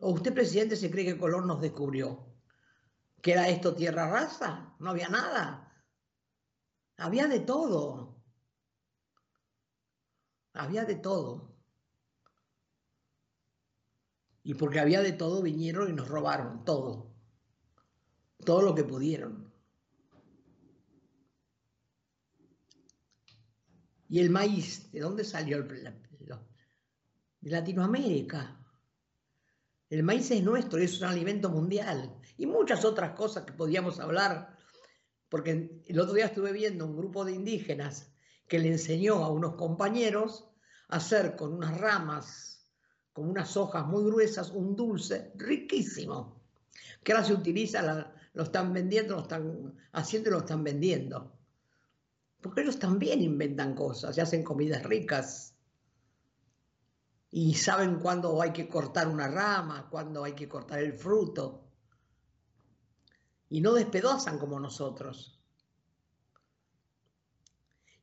¿O 0.01 0.12
usted, 0.12 0.34
presidente, 0.34 0.75
se 0.75 0.89
cree 0.89 1.05
que 1.05 1.17
Colón 1.17 1.46
nos 1.48 1.62
descubrió? 1.62 2.08
¿Que 3.22 3.34
era 3.34 3.48
esto 3.50 3.75
tierra 3.75 4.10
rasa? 4.10 4.75
No 4.79 4.89
había 4.89 5.10
nada. 5.10 5.72
Había 6.98 7.27
de 7.27 7.41
todo. 7.41 8.20
Había 10.53 10.86
de 10.86 10.96
todo. 10.96 11.55
Y 14.43 14.55
porque 14.55 14.79
había 14.79 15.01
de 15.01 15.12
todo, 15.12 15.43
vinieron 15.43 15.88
y 15.89 15.93
nos 15.93 16.08
robaron 16.08 16.65
todo. 16.65 17.13
Todo 18.43 18.63
lo 18.63 18.74
que 18.74 18.84
pudieron. 18.84 19.53
Y 24.10 24.20
el 24.20 24.31
maíz, 24.31 24.91
¿de 24.91 25.00
dónde 25.00 25.24
salió? 25.24 25.58
El, 25.58 25.67
de 27.41 27.51
Latinoamérica. 27.51 28.60
El 29.91 30.01
maíz 30.01 30.31
es 30.31 30.41
nuestro, 30.41 30.79
es 30.79 31.00
un 31.00 31.07
alimento 31.07 31.51
mundial. 31.51 32.17
Y 32.38 32.48
muchas 32.48 32.83
otras 32.83 33.12
cosas 33.12 33.43
que 33.43 33.53
podíamos 33.53 34.00
hablar. 34.00 34.57
Porque 35.29 35.83
el 35.86 36.00
otro 36.00 36.15
día 36.15 36.25
estuve 36.25 36.51
viendo 36.51 36.88
un 36.88 36.98
grupo 36.98 37.24
de 37.24 37.33
indígenas 37.33 38.12
que 38.48 38.57
le 38.57 38.69
enseñó 38.69 39.24
a 39.24 39.31
unos 39.31 39.53
compañeros 39.53 40.50
a 40.89 40.95
hacer 40.95 41.36
con 41.36 41.53
unas 41.53 41.79
ramas 41.79 42.51
con 43.13 43.29
unas 43.29 43.57
hojas 43.57 43.86
muy 43.86 44.03
gruesas, 44.03 44.51
un 44.51 44.75
dulce 44.75 45.31
riquísimo, 45.36 46.41
que 47.03 47.12
ahora 47.12 47.25
se 47.25 47.33
utiliza, 47.33 48.13
lo 48.33 48.43
están 48.43 48.74
vendiendo, 48.74 49.15
lo 49.15 49.21
están 49.21 49.75
haciendo 49.91 50.29
y 50.29 50.33
lo 50.33 50.39
están 50.39 50.63
vendiendo. 50.63 51.38
Porque 52.41 52.62
ellos 52.62 52.79
también 52.79 53.21
inventan 53.21 53.75
cosas 53.75 54.17
y 54.17 54.21
hacen 54.21 54.43
comidas 54.43 54.83
ricas. 54.83 55.50
Y 57.31 57.53
saben 57.53 58.00
cuándo 58.00 58.41
hay 58.41 58.51
que 58.51 58.67
cortar 58.67 59.07
una 59.07 59.29
rama, 59.29 59.88
cuándo 59.89 60.23
hay 60.23 60.33
que 60.33 60.50
cortar 60.50 60.79
el 60.79 60.93
fruto. 60.93 61.63
Y 63.50 63.61
no 63.61 63.73
despedazan 63.73 64.38
como 64.38 64.59
nosotros. 64.59 65.41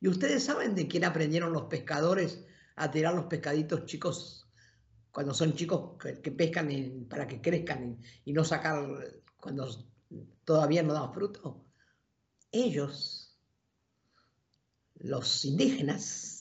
¿Y 0.01 0.07
ustedes 0.07 0.43
saben 0.43 0.75
de 0.75 0.87
quién 0.87 1.03
aprendieron 1.03 1.53
los 1.53 1.63
pescadores 1.63 2.45
a 2.75 2.89
tirar 2.89 3.13
los 3.13 3.25
pescaditos 3.25 3.85
chicos 3.85 4.47
cuando 5.11 5.33
son 5.33 5.53
chicos 5.53 5.97
que, 5.99 6.31
pescan 6.31 7.05
para 7.09 7.27
que 7.27 7.41
crezcan 7.41 7.99
y, 8.23 8.31
no 8.31 8.45
sacar 8.45 8.87
cuando 9.37 9.67
todavía 10.45 10.83
no 10.83 10.93
dan 10.93 11.13
fruto? 11.13 11.65
Ellos, 12.51 13.37
los 14.95 15.45
indígenas, 15.45 16.38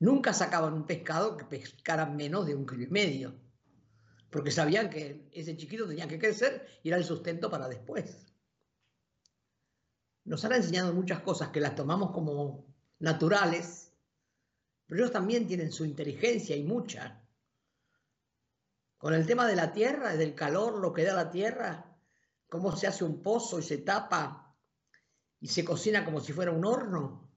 nunca 0.00 0.32
sacaban 0.32 0.74
un 0.74 0.86
pescado 0.86 1.36
que 1.36 1.44
pescara 1.44 2.04
menos 2.04 2.46
de 2.46 2.54
un 2.54 2.66
kilo 2.66 2.82
y 2.82 2.88
medio, 2.88 3.40
porque 4.28 4.50
sabían 4.50 4.90
que 4.90 5.30
ese 5.32 5.56
chiquito 5.56 5.86
tenía 5.86 6.08
que 6.08 6.18
crecer 6.18 6.66
y 6.82 6.88
era 6.88 6.98
el 6.98 7.04
sustento 7.04 7.48
para 7.48 7.68
después 7.68 8.30
nos 10.30 10.44
han 10.44 10.52
enseñado 10.52 10.92
muchas 10.92 11.20
cosas 11.22 11.48
que 11.48 11.60
las 11.60 11.74
tomamos 11.74 12.12
como 12.12 12.66
naturales, 13.00 13.92
pero 14.86 15.00
ellos 15.00 15.12
también 15.12 15.46
tienen 15.46 15.72
su 15.72 15.84
inteligencia 15.84 16.54
y 16.54 16.62
mucha. 16.62 17.20
Con 18.96 19.12
el 19.12 19.26
tema 19.26 19.46
de 19.48 19.56
la 19.56 19.72
tierra, 19.72 20.16
del 20.16 20.36
calor, 20.36 20.78
lo 20.78 20.92
que 20.92 21.04
da 21.04 21.14
la 21.14 21.30
tierra, 21.30 21.98
cómo 22.48 22.76
se 22.76 22.86
hace 22.86 23.04
un 23.04 23.22
pozo 23.22 23.58
y 23.58 23.62
se 23.62 23.78
tapa 23.78 24.56
y 25.40 25.48
se 25.48 25.64
cocina 25.64 26.04
como 26.04 26.20
si 26.20 26.32
fuera 26.32 26.52
un 26.52 26.64
horno. 26.64 27.28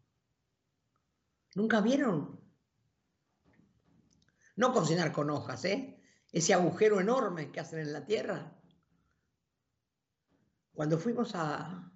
¿Nunca 1.55 1.79
vieron? 1.82 2.43
No 4.55 4.74
cocinar 4.74 5.12
con 5.12 5.29
hojas, 5.29 5.65
¿eh? 5.65 6.00
Ese 6.31 6.53
agujero 6.53 7.00
enorme 7.00 7.51
que 7.51 7.60
hacen 7.60 7.79
en 7.79 7.93
la 7.93 8.05
tierra. 8.05 8.60
Cuando 10.74 10.98
fuimos 10.98 11.36
a, 11.36 11.93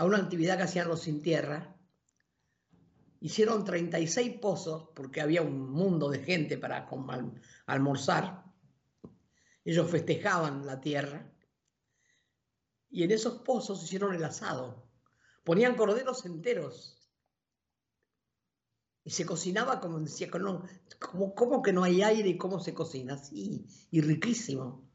a 0.00 0.04
una 0.04 0.16
actividad 0.16 0.56
que 0.56 0.62
hacían 0.62 0.88
los 0.88 1.02
sin 1.02 1.20
tierra. 1.20 1.76
Hicieron 3.20 3.66
36 3.66 4.38
pozos 4.40 4.88
porque 4.94 5.20
había 5.20 5.42
un 5.42 5.70
mundo 5.70 6.08
de 6.08 6.20
gente 6.20 6.56
para 6.56 6.88
almorzar. 7.66 8.44
Ellos 9.62 9.90
festejaban 9.90 10.64
la 10.64 10.80
tierra. 10.80 11.30
Y 12.88 13.02
en 13.02 13.10
esos 13.10 13.42
pozos 13.42 13.84
hicieron 13.84 14.14
el 14.14 14.24
asado. 14.24 14.90
Ponían 15.44 15.76
corderos 15.76 16.24
enteros. 16.24 16.99
Se 19.10 19.26
cocinaba 19.26 19.80
como 19.80 19.98
decía, 19.98 20.28
como, 20.30 21.62
que 21.62 21.72
no 21.72 21.82
hay 21.82 22.02
aire 22.02 22.28
y 22.28 22.38
cómo 22.38 22.60
se 22.60 22.72
cocina. 22.72 23.18
Sí, 23.18 23.66
y 23.90 24.00
riquísimo. 24.00 24.88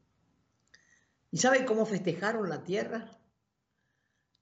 ¿Y 1.30 1.38
sabe 1.38 1.66
cómo 1.66 1.84
festejaron 1.84 2.48
la 2.48 2.64
tierra? 2.64 3.10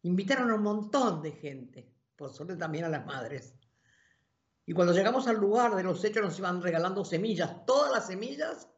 Invitaron 0.02 0.50
a 0.50 0.54
un 0.54 0.62
montón 0.62 1.22
de 1.22 1.32
gente, 1.32 1.92
por 2.14 2.32
suerte 2.32 2.56
también 2.56 2.84
a 2.84 2.88
las 2.88 3.04
madres. 3.04 3.56
Y 4.64 4.74
cuando 4.74 4.92
llegamos 4.92 5.26
al 5.26 5.38
lugar 5.38 5.74
de 5.74 5.82
los 5.82 6.04
hechos 6.04 6.22
nos 6.22 6.38
iban 6.38 6.62
regalando 6.62 7.04
semillas, 7.04 7.66
todas 7.66 7.90
las 7.90 8.06
semillas 8.06 8.68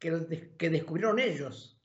que, 0.00 0.10
descubrieron 0.10 1.20
ellos. 1.20 1.80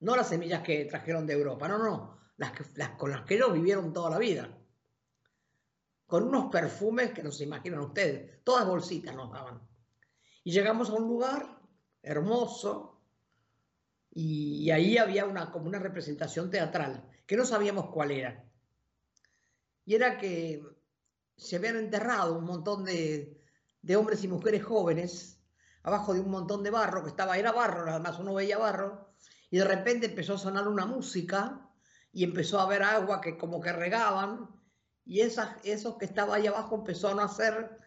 No 0.00 0.16
las 0.16 0.28
semillas 0.28 0.62
que 0.62 0.84
trajeron 0.84 1.26
de 1.26 1.32
Europa, 1.32 1.66
no, 1.66 1.78
no, 1.78 2.20
las, 2.36 2.52
que, 2.52 2.64
con 2.98 3.10
las 3.10 3.22
que 3.22 3.36
ellos 3.36 3.54
vivieron 3.54 3.92
toda 3.92 4.10
la 4.10 4.18
vida. 4.18 4.57
Con 6.08 6.24
unos 6.24 6.50
perfumes 6.50 7.12
que 7.12 7.22
no 7.22 7.30
se 7.30 7.44
imaginan 7.44 7.80
ustedes, 7.80 8.42
todas 8.42 8.66
bolsitas 8.66 9.14
nos 9.14 9.30
daban. 9.30 9.60
Y 10.42 10.50
llegamos 10.50 10.88
a 10.88 10.94
un 10.94 11.06
lugar 11.06 11.60
hermoso 12.02 12.98
y 14.10 14.70
ahí 14.70 14.96
había 14.96 15.26
una, 15.26 15.52
como 15.52 15.66
una 15.66 15.78
representación 15.78 16.50
teatral 16.50 17.06
que 17.26 17.36
no 17.36 17.44
sabíamos 17.44 17.90
cuál 17.90 18.10
era. 18.10 18.42
Y 19.84 19.94
era 19.94 20.16
que 20.16 20.62
se 21.36 21.56
habían 21.56 21.76
enterrado 21.76 22.38
un 22.38 22.46
montón 22.46 22.86
de, 22.86 23.38
hombres 23.94 24.24
y 24.24 24.28
mujeres 24.28 24.64
jóvenes 24.64 25.42
abajo 25.82 26.14
de 26.14 26.20
un 26.20 26.30
montón 26.30 26.62
de 26.62 26.70
barro, 26.70 27.02
que 27.02 27.10
estaba, 27.10 27.36
era 27.36 27.52
barro, 27.52 27.84
nada 27.84 27.98
más 27.98 28.18
uno 28.18 28.32
veía 28.32 28.56
barro, 28.56 29.12
y 29.50 29.58
de 29.58 29.64
repente 29.64 30.06
empezó 30.06 30.34
a 30.34 30.38
sonar 30.38 30.68
una 30.68 30.86
música 30.86 31.70
y 32.12 32.24
empezó 32.24 32.58
a 32.58 32.62
haber 32.62 32.82
agua 32.82 33.20
que 33.20 33.36
como 33.36 33.60
que 33.60 33.72
regaban, 33.72 34.57
y 35.08 35.22
esas, 35.22 35.56
esos 35.64 35.96
que 35.96 36.04
estaban 36.04 36.38
ahí 36.38 36.46
abajo 36.46 36.76
empezó 36.76 37.08
a 37.08 37.14
nacer, 37.14 37.78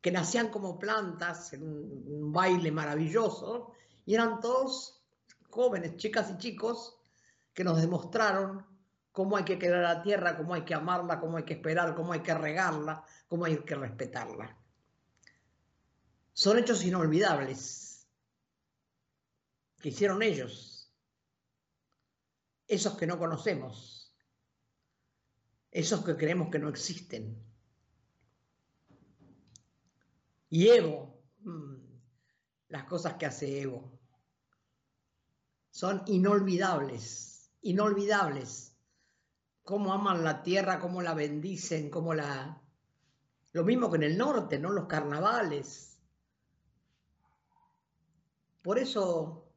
que 0.00 0.10
nacían 0.10 0.48
como 0.48 0.78
plantas 0.78 1.52
en 1.52 1.62
un 1.62 2.32
baile 2.32 2.72
maravilloso, 2.72 3.74
y 4.06 4.14
eran 4.14 4.40
todos 4.40 5.04
jóvenes, 5.50 5.98
chicas 5.98 6.30
y 6.30 6.38
chicos, 6.38 6.98
que 7.52 7.64
nos 7.64 7.78
demostraron 7.78 8.64
cómo 9.12 9.36
hay 9.36 9.44
que 9.44 9.58
querer 9.58 9.82
la 9.82 10.00
tierra, 10.00 10.38
cómo 10.38 10.54
hay 10.54 10.62
que 10.64 10.74
amarla, 10.74 11.20
cómo 11.20 11.36
hay 11.36 11.44
que 11.44 11.52
esperar, 11.52 11.94
cómo 11.94 12.14
hay 12.14 12.20
que 12.20 12.32
regarla, 12.32 13.04
cómo 13.28 13.44
hay 13.44 13.58
que 13.58 13.74
respetarla. 13.74 14.56
Son 16.32 16.56
hechos 16.56 16.82
inolvidables 16.82 18.08
que 19.80 19.90
hicieron 19.90 20.22
ellos, 20.22 20.90
esos 22.66 22.96
que 22.96 23.06
no 23.06 23.18
conocemos, 23.18 23.97
esos 25.70 26.04
que 26.04 26.16
creemos 26.16 26.50
que 26.50 26.58
no 26.58 26.68
existen. 26.68 27.42
Y 30.50 30.68
Evo, 30.68 31.20
mm, 31.40 31.74
las 32.68 32.84
cosas 32.84 33.14
que 33.14 33.26
hace 33.26 33.60
Evo, 33.60 33.98
son 35.70 36.02
inolvidables 36.06 37.28
inolvidables. 37.62 38.74
Cómo 39.62 39.92
aman 39.92 40.24
la 40.24 40.42
tierra, 40.42 40.78
cómo 40.80 41.02
la 41.02 41.14
bendicen, 41.14 41.90
cómo 41.90 42.14
la... 42.14 42.62
Lo 43.52 43.64
mismo 43.64 43.90
que 43.90 43.96
en 43.96 44.02
el 44.04 44.18
norte, 44.18 44.58
¿no? 44.58 44.70
Los 44.70 44.86
carnavales. 44.86 45.98
Por 48.62 48.78
eso, 48.78 49.50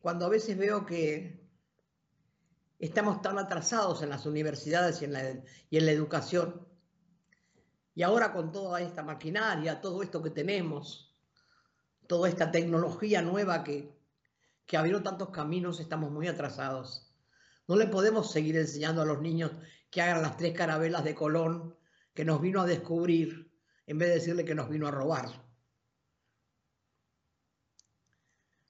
cuando 0.00 0.26
a 0.26 0.28
veces 0.28 0.56
veo 0.58 0.84
que 0.84 1.41
estamos 2.82 3.22
tan 3.22 3.38
atrasados 3.38 4.02
en 4.02 4.10
las 4.10 4.26
universidades 4.26 5.00
y 5.00 5.04
en 5.04 5.12
la, 5.12 5.30
y 5.70 5.78
en 5.78 5.86
la 5.86 5.92
educación, 5.92 6.66
y 7.94 8.02
ahora 8.02 8.32
con 8.32 8.50
toda 8.50 8.80
esta 8.80 9.04
maquinaria, 9.04 9.80
todo 9.80 10.02
esto 10.02 10.20
que 10.20 10.30
tenemos, 10.30 11.14
toda 12.08 12.28
esta 12.28 12.50
tecnología 12.50 13.22
nueva 13.22 13.62
que, 13.62 13.96
que 14.66 14.76
abrió 14.76 15.00
tantos 15.00 15.30
caminos, 15.30 15.78
estamos 15.78 16.10
muy 16.10 16.26
atrasados. 16.26 17.14
No 17.68 17.76
le 17.76 17.86
podemos 17.86 18.32
seguir 18.32 18.56
enseñando 18.56 19.02
a 19.02 19.06
los 19.06 19.20
niños 19.20 19.52
que 19.88 20.02
hagan 20.02 20.22
las 20.22 20.36
tres 20.36 20.52
carabelas 20.52 21.04
de 21.04 21.14
Colón 21.14 21.76
que 22.14 22.24
nos 22.24 22.40
vino 22.40 22.62
a 22.62 22.66
descubrir 22.66 23.54
en 23.86 23.98
vez 23.98 24.08
de 24.08 24.14
decirle 24.16 24.44
que 24.44 24.56
nos 24.56 24.68
vino 24.68 24.88
a 24.88 24.90
robar. 24.90 25.28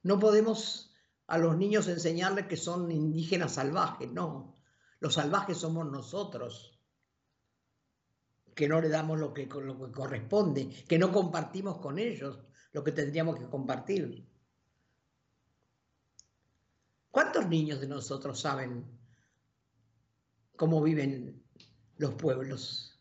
No 0.02 0.18
podemos 0.18 0.91
a 1.32 1.38
los 1.38 1.56
niños 1.56 1.88
enseñarles 1.88 2.46
que 2.46 2.58
son 2.58 2.92
indígenas 2.92 3.54
salvajes, 3.54 4.12
no. 4.12 4.54
Los 5.00 5.14
salvajes 5.14 5.56
somos 5.56 5.90
nosotros, 5.90 6.78
que 8.54 8.68
no 8.68 8.82
le 8.82 8.90
damos 8.90 9.18
lo 9.18 9.32
que, 9.32 9.46
lo 9.46 9.78
que 9.78 9.92
corresponde, 9.92 10.68
que 10.86 10.98
no 10.98 11.10
compartimos 11.10 11.78
con 11.78 11.98
ellos 11.98 12.38
lo 12.72 12.84
que 12.84 12.92
tendríamos 12.92 13.38
que 13.38 13.48
compartir. 13.48 14.28
¿Cuántos 17.10 17.48
niños 17.48 17.80
de 17.80 17.88
nosotros 17.88 18.38
saben 18.38 18.84
cómo 20.56 20.82
viven 20.82 21.42
los 21.96 22.12
pueblos? 22.12 23.00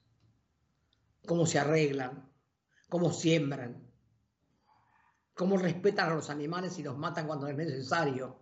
¿Cómo 1.26 1.46
se 1.46 1.60
arreglan? 1.60 2.32
¿Cómo 2.88 3.12
siembran? 3.12 3.91
¿Cómo 5.42 5.58
respetan 5.58 6.12
a 6.12 6.14
los 6.14 6.30
animales 6.30 6.78
y 6.78 6.84
los 6.84 7.00
matan 7.00 7.26
cuando 7.26 7.48
es 7.48 7.58
necesario? 7.58 8.38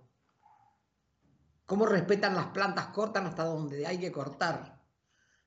¿Cómo 1.66 1.86
respetan 1.86 2.36
las 2.36 2.48
plantas? 2.48 2.88
Cortan 2.88 3.26
hasta 3.26 3.46
donde 3.46 3.88
hay 3.88 3.98
que 3.98 4.12
cortar. 4.12 4.84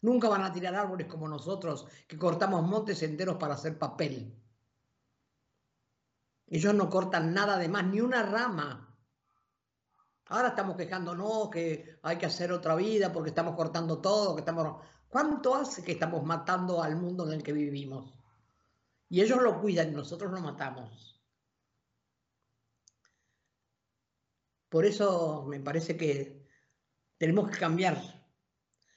Nunca 0.01 0.31
van 0.31 0.45
a 0.45 0.51
tirar 0.51 0.75
árboles 0.75 1.09
como 1.09 1.29
nosotros, 1.29 1.87
que 2.09 2.17
cortamos 2.17 2.63
montes 2.63 3.03
enteros 3.03 3.37
para 3.37 3.53
hacer 3.53 3.79
papel. 3.79 4.35
Ellos 6.47 6.73
no 6.73 6.89
cortan 6.89 7.35
nada 7.35 7.59
de 7.59 7.69
más, 7.69 7.85
ni 7.85 8.01
una 8.01 8.23
rama. 8.23 8.97
Ahora 10.29 10.49
estamos 10.49 10.75
quejándonos 10.75 11.51
que 11.51 11.99
hay 12.03 12.17
que 12.17 12.25
hacer 12.25 12.51
otra 12.51 12.77
vida 12.77 13.13
porque 13.13 13.29
estamos 13.29 13.55
cortando 13.57 13.99
todo, 13.99 14.35
que 14.35 14.41
estamos... 14.41 14.83
¿Cuánto 15.07 15.55
hace 15.55 15.85
que 15.85 15.93
estamos 15.93 16.25
matando 16.25 16.83
al 16.83 16.97
mundo 16.97 17.27
en 17.27 17.35
el 17.35 17.43
que 17.43 17.53
vivimos? 17.53 18.15
Y 19.11 19.21
ellos 19.21 19.43
lo 19.43 19.61
cuidan 19.61 19.91
y 19.91 19.95
nosotros 19.97 20.33
lo 20.33 20.41
matamos. 20.41 21.12
Por 24.73 24.87
eso 24.87 25.45
me 25.47 25.61
parece 25.61 25.99
que 25.99 26.49
tenemos 27.19 27.51
que 27.51 27.59
cambiar. 27.59 28.25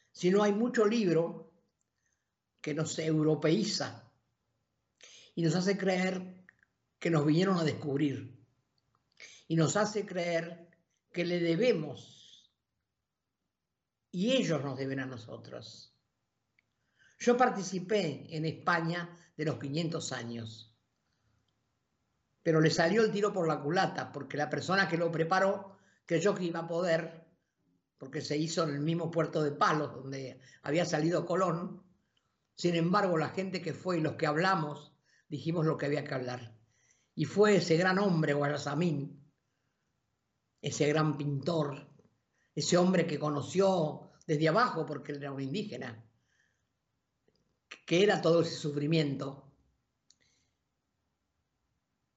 Si 0.10 0.32
no 0.32 0.42
hay 0.42 0.54
mucho 0.54 0.86
libro 0.86 1.52
que 2.62 2.74
nos 2.74 2.98
europeiza 2.98 4.10
y 5.36 5.42
nos 5.42 5.54
hace 5.54 5.78
creer 5.78 6.46
que 6.98 7.10
nos 7.10 7.26
vinieron 7.26 7.58
a 7.58 7.66
descubrir 7.66 8.42
y 9.50 9.58
nos 9.58 9.76
hace 9.76 10.06
creer 10.06 10.70
que 11.12 11.26
le 11.26 11.42
debemos 11.42 12.50
y 14.12 14.32
ellos 14.32 14.64
nos 14.64 14.78
deben 14.78 15.02
a 15.02 15.06
nosotros. 15.06 15.94
Yo 17.20 17.36
participé 17.36 18.34
en 18.34 18.46
España 18.46 19.14
de 19.36 19.44
los 19.44 19.60
500 19.60 20.12
años 20.14 20.75
pero 22.46 22.62
le 22.62 22.70
salió 22.70 23.02
el 23.02 23.12
tiro 23.12 23.34
por 23.34 23.48
la 23.48 23.60
culata, 23.60 24.12
porque 24.12 24.38
la 24.38 24.52
persona 24.52 24.88
que 24.88 24.98
lo 24.98 25.12
preparó 25.12 25.80
creyó 26.06 26.36
que 26.36 26.44
iba 26.44 26.60
a 26.60 26.68
poder, 26.68 27.26
porque 27.98 28.22
se 28.22 28.38
hizo 28.38 28.62
en 28.62 28.70
el 28.70 28.82
mismo 28.82 29.10
puerto 29.10 29.42
de 29.42 29.52
Palos, 29.52 29.96
donde 29.96 30.40
había 30.62 30.86
salido 30.86 31.26
Colón. 31.26 31.84
Sin 32.56 32.76
embargo, 32.76 33.18
la 33.18 33.30
gente 33.30 33.64
que 33.64 33.74
fue 33.74 33.98
y 33.98 34.02
los 34.02 34.14
que 34.14 34.28
hablamos, 34.28 34.96
dijimos 35.28 35.66
lo 35.66 35.76
que 35.76 35.88
había 35.88 36.04
que 36.04 36.14
hablar. 36.14 36.56
Y 37.16 37.26
fue 37.26 37.56
ese 37.56 37.78
gran 37.78 37.98
hombre, 37.98 38.36
Guayasamín, 38.36 39.28
ese 40.62 40.88
gran 40.88 41.18
pintor, 41.18 41.90
ese 42.54 42.78
hombre 42.78 43.08
que 43.08 43.18
conoció 43.18 44.12
desde 44.28 44.50
abajo, 44.50 44.86
porque 44.86 45.14
él 45.14 45.18
era 45.18 45.32
un 45.32 45.42
indígena, 45.42 46.08
que 47.88 48.04
era 48.04 48.22
todo 48.22 48.42
ese 48.42 48.54
sufrimiento, 48.54 49.45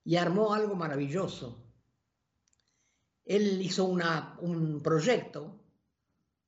y 0.08 0.16
armó 0.16 0.54
algo 0.54 0.74
maravilloso. 0.74 1.62
Él 3.26 3.60
hizo 3.60 3.84
un 3.84 4.80
proyecto 4.82 5.60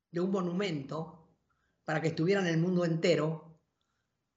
de 0.09 0.19
un 0.19 0.31
monumento 0.31 1.29
para 1.85 2.01
que 2.01 2.07
estuviera 2.07 2.41
en 2.41 2.47
el 2.47 2.57
mundo 2.57 2.85
entero 2.85 3.59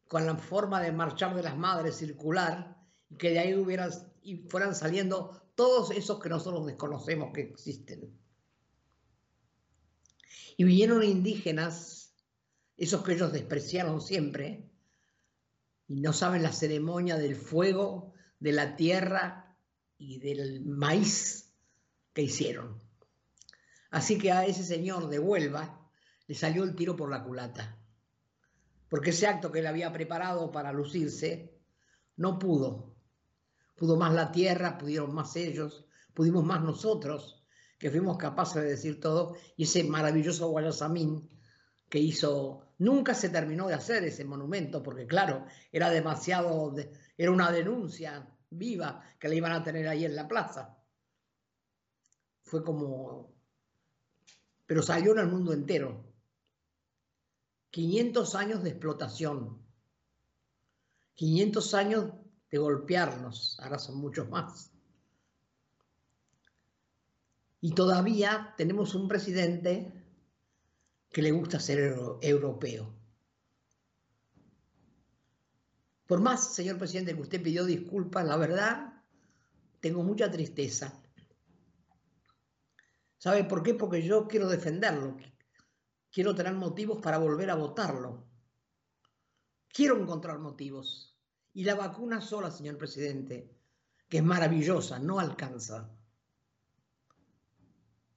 con 0.08 0.26
la 0.26 0.37
forma 0.37 0.82
de 0.82 0.92
marchar 0.92 1.34
de 1.34 1.42
las 1.42 1.56
madres 1.56 1.96
circular 1.96 2.76
y 3.08 3.16
que 3.16 3.30
de 3.30 3.38
ahí 3.38 3.54
hubieran, 3.54 3.92
y 4.20 4.46
fueran 4.46 4.74
saliendo 4.74 5.50
todos 5.54 5.90
esos 5.92 6.20
que 6.20 6.28
nosotros 6.28 6.66
desconocemos 6.66 7.32
que 7.32 7.40
existen. 7.40 8.14
Y 10.58 10.64
vinieron 10.64 11.02
indígenas, 11.02 12.14
esos 12.76 13.02
que 13.02 13.14
ellos 13.14 13.32
despreciaron 13.32 14.02
siempre, 14.02 14.70
y 15.88 16.02
no 16.02 16.12
saben 16.12 16.42
la 16.42 16.52
ceremonia 16.52 17.16
del 17.16 17.37
fuego 17.37 18.13
de 18.40 18.52
la 18.52 18.76
tierra 18.76 19.56
y 19.98 20.18
del 20.18 20.64
maíz 20.64 21.52
que 22.12 22.22
hicieron. 22.22 22.78
Así 23.90 24.18
que 24.18 24.32
a 24.32 24.44
ese 24.44 24.64
señor 24.64 25.08
de 25.08 25.18
Huelva 25.18 25.88
le 26.26 26.34
salió 26.34 26.64
el 26.64 26.74
tiro 26.74 26.96
por 26.96 27.10
la 27.10 27.22
culata, 27.22 27.78
porque 28.88 29.10
ese 29.10 29.26
acto 29.26 29.52
que 29.52 29.60
él 29.60 29.66
había 29.66 29.92
preparado 29.92 30.50
para 30.50 30.72
lucirse 30.72 31.58
no 32.16 32.38
pudo. 32.38 32.94
Pudo 33.76 33.96
más 33.96 34.14
la 34.14 34.30
tierra, 34.30 34.78
pudieron 34.78 35.14
más 35.14 35.36
ellos, 35.36 35.84
pudimos 36.14 36.44
más 36.44 36.62
nosotros, 36.62 37.44
que 37.78 37.90
fuimos 37.90 38.16
capaces 38.16 38.62
de 38.62 38.70
decir 38.70 39.00
todo, 39.00 39.36
y 39.56 39.64
ese 39.64 39.84
maravilloso 39.84 40.48
Guayasamín 40.48 41.28
que 41.88 41.98
hizo, 41.98 42.66
nunca 42.78 43.14
se 43.14 43.28
terminó 43.28 43.68
de 43.68 43.74
hacer 43.74 44.04
ese 44.04 44.24
monumento, 44.24 44.82
porque 44.82 45.06
claro, 45.06 45.44
era 45.70 45.90
demasiado, 45.90 46.74
era 47.16 47.31
una 47.31 47.50
denuncia 47.50 48.29
viva 48.50 49.03
que 49.18 49.29
la 49.29 49.35
iban 49.35 49.53
a 49.53 49.62
tener 49.62 49.88
ahí 49.88 50.05
en 50.05 50.16
la 50.16 50.29
plaza. 50.29 50.79
Fue 52.42 52.64
como... 52.64 53.33
Pero 54.66 54.83
salió 54.83 55.12
en 55.12 55.18
el 55.18 55.29
mundo 55.29 55.53
entero. 55.53 56.05
500 57.70 58.35
años 58.35 58.62
de 58.62 58.70
explotación. 58.70 59.62
500 61.14 61.74
años 61.74 62.12
de 62.50 62.59
golpearnos. 62.59 63.59
Ahora 63.61 63.79
son 63.79 63.98
muchos 63.98 64.29
más. 64.29 64.70
Y 67.61 67.72
todavía 67.72 68.55
tenemos 68.57 68.94
un 68.94 69.09
presidente 69.09 69.92
que 71.11 71.22
le 71.22 71.31
gusta 71.31 71.61
ser 71.61 71.96
europeo. 72.20 72.92
Por 76.06 76.20
más, 76.20 76.54
señor 76.54 76.78
presidente, 76.78 77.14
que 77.14 77.22
usted 77.22 77.42
pidió 77.42 77.64
disculpas, 77.64 78.26
la 78.26 78.36
verdad, 78.36 79.02
tengo 79.80 80.02
mucha 80.02 80.30
tristeza. 80.30 81.00
¿Sabe 83.18 83.44
por 83.44 83.62
qué? 83.62 83.74
Porque 83.74 84.02
yo 84.02 84.28
quiero 84.28 84.48
defenderlo. 84.48 85.16
Quiero 86.10 86.34
tener 86.34 86.54
motivos 86.54 87.00
para 87.00 87.18
volver 87.18 87.50
a 87.50 87.54
votarlo. 87.54 88.28
Quiero 89.68 90.00
encontrar 90.00 90.38
motivos. 90.38 91.18
Y 91.54 91.64
la 91.64 91.74
vacuna 91.74 92.20
sola, 92.20 92.50
señor 92.50 92.76
presidente, 92.76 93.50
que 94.08 94.18
es 94.18 94.24
maravillosa, 94.24 94.98
no 94.98 95.18
alcanza. 95.18 95.90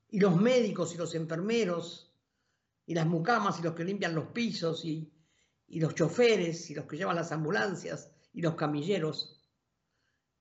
Y 0.09 0.19
los 0.19 0.35
médicos 0.35 0.93
y 0.93 0.97
los 0.97 1.15
enfermeros 1.15 2.13
y 2.85 2.93
las 2.93 3.05
mucamas 3.05 3.59
y 3.59 3.63
los 3.63 3.73
que 3.73 3.83
limpian 3.83 4.15
los 4.15 4.27
pisos 4.27 4.83
y 4.85 5.11
y 5.67 5.79
los 5.79 5.95
choferes 5.95 6.69
y 6.69 6.75
los 6.75 6.85
que 6.85 6.97
llevan 6.97 7.15
las 7.15 7.31
ambulancias 7.31 8.11
y 8.33 8.41
los 8.41 8.55
camilleros 8.55 9.43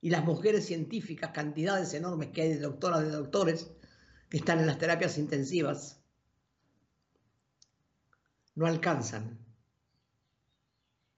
y 0.00 0.10
las 0.10 0.24
mujeres 0.24 0.66
científicas, 0.66 1.32
cantidades 1.32 1.92
enormes 1.94 2.30
que 2.30 2.42
hay 2.42 2.48
de 2.50 2.60
doctoras, 2.60 3.02
de 3.02 3.10
doctores 3.10 3.70
que 4.28 4.36
están 4.36 4.60
en 4.60 4.66
las 4.66 4.78
terapias 4.78 5.18
intensivas, 5.18 6.00
no 8.54 8.66
alcanzan 8.66 9.38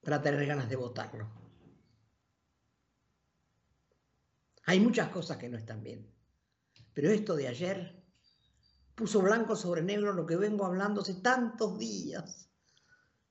para 0.02 0.22
tener 0.22 0.46
ganas 0.46 0.68
de 0.68 0.76
votarlo. 0.76 1.28
Hay 4.64 4.80
muchas 4.80 5.08
cosas 5.10 5.36
que 5.36 5.48
no 5.48 5.58
están 5.58 5.82
bien, 5.82 6.10
pero 6.94 7.10
esto 7.10 7.36
de 7.36 7.48
ayer 7.48 8.02
puso 8.94 9.20
blanco 9.20 9.54
sobre 9.54 9.82
negro 9.82 10.12
lo 10.12 10.26
que 10.26 10.36
vengo 10.36 10.66
hablando 10.66 11.02
hace 11.02 11.14
tantos 11.14 11.78
días 11.78 12.47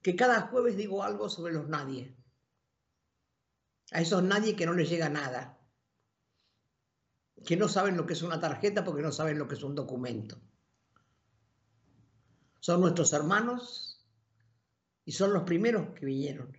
que 0.08 0.16
cada 0.16 0.48
jueves 0.48 0.78
digo 0.78 1.04
algo 1.04 1.30
sobre 1.30 1.52
los 1.52 1.68
nadie. 1.68 2.16
A 3.92 4.00
esos 4.00 4.24
nadie 4.24 4.56
que 4.56 4.66
no 4.66 4.72
les 4.72 4.90
llega 4.90 5.10
nada. 5.10 5.60
Que 7.46 7.58
no 7.58 7.68
saben 7.68 7.98
lo 7.98 8.06
que 8.06 8.14
es 8.14 8.22
una 8.22 8.40
tarjeta 8.40 8.86
porque 8.86 9.02
no 9.02 9.12
saben 9.12 9.38
lo 9.38 9.50
que 9.50 9.56
es 9.56 9.64
un 9.64 9.76
documento. 9.76 10.40
Son 12.62 12.80
nuestros 12.80 13.12
hermanos 13.12 14.08
y 15.04 15.12
son 15.12 15.34
los 15.34 15.44
primeros 15.44 15.94
que 15.94 16.06
vinieron. 16.06 16.56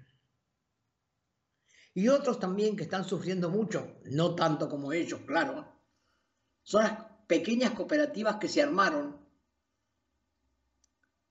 Y 1.94 2.08
otros 2.08 2.38
también 2.38 2.76
que 2.76 2.82
están 2.82 3.06
sufriendo 3.06 3.48
mucho, 3.48 3.98
no 4.10 4.34
tanto 4.34 4.68
como 4.68 4.92
ellos, 4.92 5.20
claro. 5.26 5.74
Son 6.62 6.82
las 6.82 7.02
pequeñas 7.26 7.70
cooperativas 7.70 8.36
que 8.36 8.48
se 8.50 8.62
armaron 8.62 9.26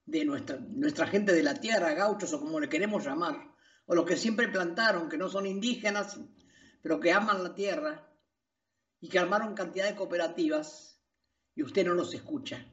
de 0.07 0.23
nuestra, 0.23 0.57
nuestra 0.57 1.05
gente 1.05 1.33
de 1.33 1.43
la 1.43 1.55
tierra, 1.55 1.93
gauchos 1.93 2.33
o 2.33 2.39
como 2.39 2.59
le 2.59 2.69
queremos 2.69 3.05
llamar, 3.05 3.53
o 3.85 3.93
los 3.93 4.05
que 4.05 4.15
siempre 4.15 4.47
plantaron, 4.47 5.09
que 5.09 5.17
no 5.17 5.29
son 5.29 5.45
indígenas, 5.45 6.19
pero 6.81 6.99
que 6.99 7.11
aman 7.11 7.43
la 7.43 7.53
tierra 7.53 8.09
y 9.01 9.09
que 9.09 9.19
armaron 9.19 9.53
cantidad 9.53 9.85
de 9.85 9.95
cooperativas 9.95 11.03
y 11.53 11.61
usted 11.61 11.85
no 11.85 11.93
los 11.93 12.13
escucha. 12.13 12.65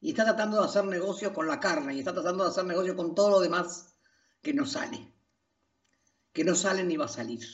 Y 0.00 0.10
está 0.10 0.24
tratando 0.24 0.58
de 0.58 0.64
hacer 0.64 0.84
negocio 0.84 1.32
con 1.32 1.46
la 1.46 1.60
carne 1.60 1.94
y 1.94 2.00
está 2.00 2.12
tratando 2.12 2.44
de 2.44 2.50
hacer 2.50 2.64
negocio 2.64 2.96
con 2.96 3.14
todo 3.14 3.30
lo 3.30 3.40
demás 3.40 3.96
que 4.42 4.52
no 4.52 4.66
sale, 4.66 5.14
que 6.32 6.44
no 6.44 6.54
sale 6.56 6.82
ni 6.82 6.96
va 6.96 7.04
a 7.04 7.08
salir. 7.08 7.46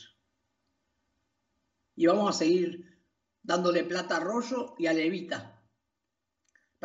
Y 1.95 2.07
vamos 2.07 2.35
a 2.35 2.37
seguir 2.37 2.99
dándole 3.43 3.83
plata 3.83 4.17
a 4.17 4.19
Rollo 4.19 4.73
y 4.77 4.87
a 4.87 4.93
Levita 4.93 5.54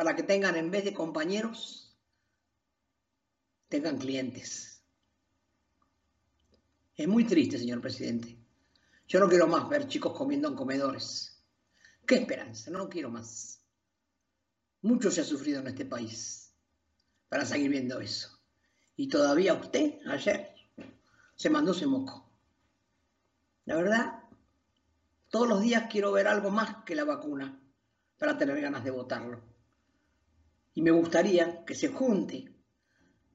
para 0.01 0.15
que 0.15 0.23
tengan, 0.23 0.55
en 0.55 0.71
vez 0.71 0.83
de 0.83 0.95
compañeros, 0.95 1.95
tengan 3.67 3.99
clientes. 3.99 4.83
Es 6.95 7.07
muy 7.07 7.23
triste, 7.23 7.59
señor 7.59 7.81
presidente. 7.81 8.35
Yo 9.07 9.19
no 9.19 9.29
quiero 9.29 9.45
más 9.45 9.69
ver 9.69 9.87
chicos 9.87 10.17
comiendo 10.17 10.47
en 10.47 10.55
comedores. 10.55 11.45
¿Qué 12.07 12.15
esperanza? 12.15 12.71
No 12.71 12.89
quiero 12.89 13.11
más. 13.11 13.63
Mucho 14.81 15.11
se 15.11 15.21
ha 15.21 15.23
sufrido 15.23 15.59
en 15.59 15.67
este 15.67 15.85
país 15.85 16.51
para 17.29 17.45
seguir 17.45 17.69
viendo 17.69 17.99
eso. 17.99 18.41
Y 18.95 19.07
todavía 19.07 19.53
usted, 19.53 19.99
ayer, 20.07 20.55
se 21.35 21.49
mandó 21.51 21.73
ese 21.73 21.85
moco. 21.85 22.27
La 23.65 23.75
verdad, 23.75 24.23
todos 25.29 25.47
los 25.47 25.61
días 25.61 25.85
quiero 25.91 26.11
ver 26.11 26.27
algo 26.27 26.49
más 26.49 26.83
que 26.85 26.95
la 26.95 27.03
vacuna 27.03 27.61
para 28.17 28.35
tener 28.35 28.59
ganas 28.59 28.83
de 28.83 28.89
votarlo. 28.89 29.50
Y 30.73 30.81
me 30.81 30.91
gustaría 30.91 31.65
que 31.65 31.75
se 31.75 31.89
junte 31.89 32.51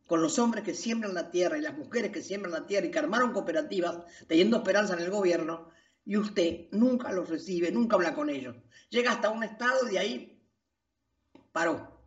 con 0.07 0.22
los 0.22 0.38
hombres 0.38 0.64
que 0.64 0.75
siembran 0.75 1.14
la 1.14 1.31
tierra 1.31 1.59
y 1.59 1.62
las 1.62 1.77
mujeres 1.77 2.12
que 2.12 2.22
siembran 2.22 2.53
la 2.53 2.66
tierra 2.66 2.87
y 2.87 2.90
que 2.90 2.99
armaron 2.99 3.33
cooperativas 3.33 4.05
teniendo 4.29 4.59
esperanza 4.59 4.94
en 4.94 5.01
el 5.01 5.11
gobierno, 5.11 5.70
y 6.07 6.16
usted 6.16 6.68
nunca 6.70 7.11
los 7.11 7.29
recibe, 7.29 7.72
nunca 7.72 7.96
habla 7.96 8.14
con 8.14 8.31
ellos. 8.31 8.55
Llega 8.90 9.11
hasta 9.11 9.31
un 9.31 9.42
estado 9.42 9.88
y 9.88 9.92
de 9.92 9.99
ahí 9.99 10.42
paró. 11.51 12.01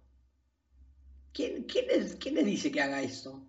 ¿Quién, 1.33 1.65
quién, 1.65 2.35
le 2.35 2.43
dice 2.43 2.71
que 2.71 2.81
haga 2.81 3.01
esto? 3.01 3.45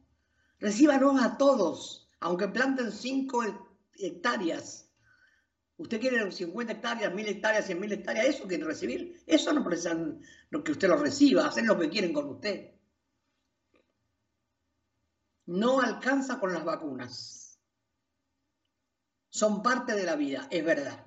Recíbanos 0.59 1.23
a 1.23 1.38
todos, 1.38 2.11
aunque 2.19 2.49
planten 2.49 2.90
cinco 2.90 3.45
hectáreas. 3.97 4.89
Usted 5.81 5.99
quiere 5.99 6.31
50 6.31 6.75
hectáreas, 6.75 7.14
1000 7.14 7.29
hectáreas, 7.29 7.64
100 7.64 7.81
mil 7.81 7.90
hectáreas, 7.90 8.27
eso 8.27 8.47
quiere 8.47 8.64
recibir. 8.64 9.23
Eso 9.27 9.51
no 9.55 9.64
presan 9.64 10.21
lo 10.51 10.62
que 10.62 10.73
usted 10.73 10.88
lo 10.88 10.97
reciba, 10.97 11.47
hacen 11.47 11.66
lo 11.66 11.79
que 11.79 11.88
quieren 11.88 12.12
con 12.12 12.29
usted. 12.29 12.73
No 15.47 15.81
alcanza 15.81 16.38
con 16.38 16.53
las 16.53 16.66
vacunas. 16.66 17.59
Son 19.31 19.62
parte 19.62 19.95
de 19.95 20.05
la 20.05 20.16
vida, 20.16 20.49
es 20.51 20.62
verdad. 20.62 21.07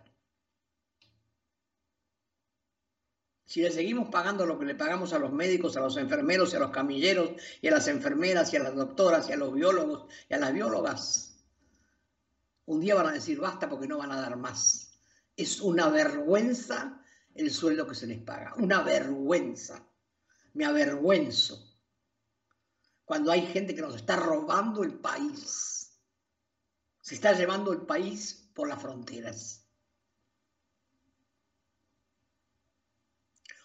Si 3.46 3.62
le 3.62 3.70
seguimos 3.70 4.10
pagando 4.10 4.48
lo 4.48 4.58
que 4.58 4.66
le 4.66 4.74
pagamos 4.74 5.14
a 5.14 5.20
los 5.20 5.32
médicos, 5.32 5.78
a 5.78 5.82
los 5.82 5.98
enfermeros 5.98 6.52
y 6.52 6.56
a 6.56 6.60
los 6.60 6.72
camilleros 6.72 7.34
y 7.62 7.68
a 7.68 7.72
las 7.72 7.88
enfermeras 7.88 8.52
y 8.52 8.58
a 8.58 8.64
las 8.64 8.74
doctoras 8.74 9.30
y 9.30 9.34
a 9.34 9.38
los 9.38 9.54
biólogos 9.54 10.12
y 10.28 10.34
a 10.34 10.40
las 10.40 10.52
biólogas, 10.52 11.33
un 12.66 12.80
día 12.80 12.96
van 12.96 13.08
a 13.08 13.14
decir 13.14 13.40
basta 13.40 13.70
porque 13.70 13.88
no 13.88 13.98
van 13.98 14.12
a 14.12 14.22
dar 14.22 14.38
más. 14.38 15.00
Es 15.36 15.62
una 15.62 15.90
vergüenza 15.90 17.02
el 17.36 17.52
sueldo 17.52 17.88
que 17.88 17.96
se 17.96 18.08
les 18.08 18.22
paga, 18.22 18.54
una 18.58 18.82
vergüenza. 18.82 19.88
Me 20.54 20.66
avergüenzo 20.66 21.74
cuando 23.06 23.32
hay 23.32 23.46
gente 23.48 23.74
que 23.74 23.82
nos 23.82 23.96
está 23.96 24.16
robando 24.16 24.84
el 24.84 25.00
país. 25.00 26.00
Se 27.02 27.16
está 27.16 27.34
llevando 27.34 27.74
el 27.74 27.82
país 27.82 28.50
por 28.54 28.68
las 28.70 28.82
fronteras. 28.82 29.68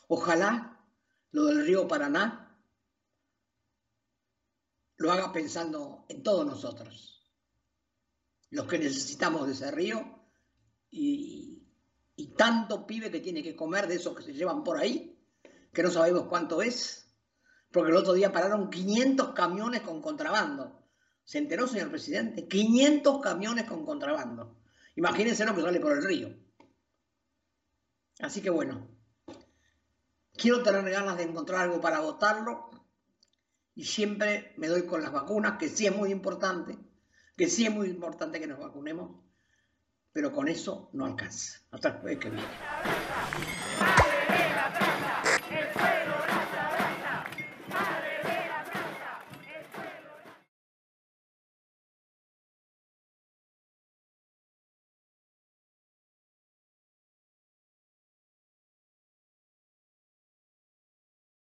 Ojalá 0.08 0.82
lo 1.32 1.44
del 1.44 1.66
río 1.66 1.86
Paraná 1.86 2.58
lo 4.96 5.12
haga 5.12 5.32
pensando 5.32 6.06
en 6.08 6.22
todos 6.22 6.44
nosotros, 6.44 7.17
los 8.50 8.66
que 8.66 8.78
necesitamos 8.78 9.46
de 9.46 9.52
ese 9.52 9.70
río 9.70 10.18
y, 10.90 11.46
tanto 12.36 12.86
pibe 12.86 13.10
que 13.10 13.18
tiene 13.18 13.42
que 13.42 13.56
comer 13.56 13.88
de 13.88 13.96
esos 13.96 14.16
que 14.16 14.22
se 14.22 14.32
llevan 14.32 14.62
por 14.62 14.78
ahí, 14.78 15.18
que 15.72 15.82
no 15.82 15.90
sabemos 15.90 16.26
cuánto 16.28 16.62
es, 16.62 17.12
porque 17.72 17.90
el 17.90 17.96
otro 17.96 18.12
día 18.12 18.30
pararon 18.30 18.70
500 18.70 19.34
camiones 19.34 19.80
con 19.80 20.00
contrabando. 20.00 20.86
¿Se 21.24 21.38
enteró, 21.38 21.66
señor 21.66 21.90
presidente? 21.90 22.46
500 22.46 23.20
camiones 23.20 23.64
con 23.64 23.84
contrabando. 23.84 24.56
Imagínense 24.94 25.44
lo 25.44 25.54
que 25.54 25.62
sale 25.62 25.80
por 25.80 25.92
el 25.92 26.04
río. 26.04 26.28
Así 28.20 28.40
que 28.40 28.50
bueno, 28.50 28.88
quiero 30.34 30.62
tener 30.62 30.88
ganas 30.90 31.16
de 31.16 31.24
encontrar 31.24 31.62
algo 31.62 31.80
para 31.80 32.00
votarlo 32.00 32.70
y 33.74 33.84
siempre 33.84 34.54
me 34.56 34.68
doy 34.68 34.86
con 34.86 35.02
las 35.02 35.12
vacunas, 35.12 35.58
que 35.58 35.68
sí 35.68 35.86
es 35.86 35.94
muy 35.94 36.10
importante, 36.10 36.78
que 37.38 37.46
sí 37.46 37.64
es 37.64 37.72
muy 37.72 37.88
importante 37.88 38.40
que 38.40 38.48
nos 38.48 38.58
vacunemos, 38.58 39.12
pero 40.12 40.32
con 40.32 40.48
eso 40.48 40.90
no 40.92 41.06
alcanza. 41.06 41.60
Hasta 41.70 41.92
después 41.92 42.18
que 42.18 42.30
viene. 42.30 42.48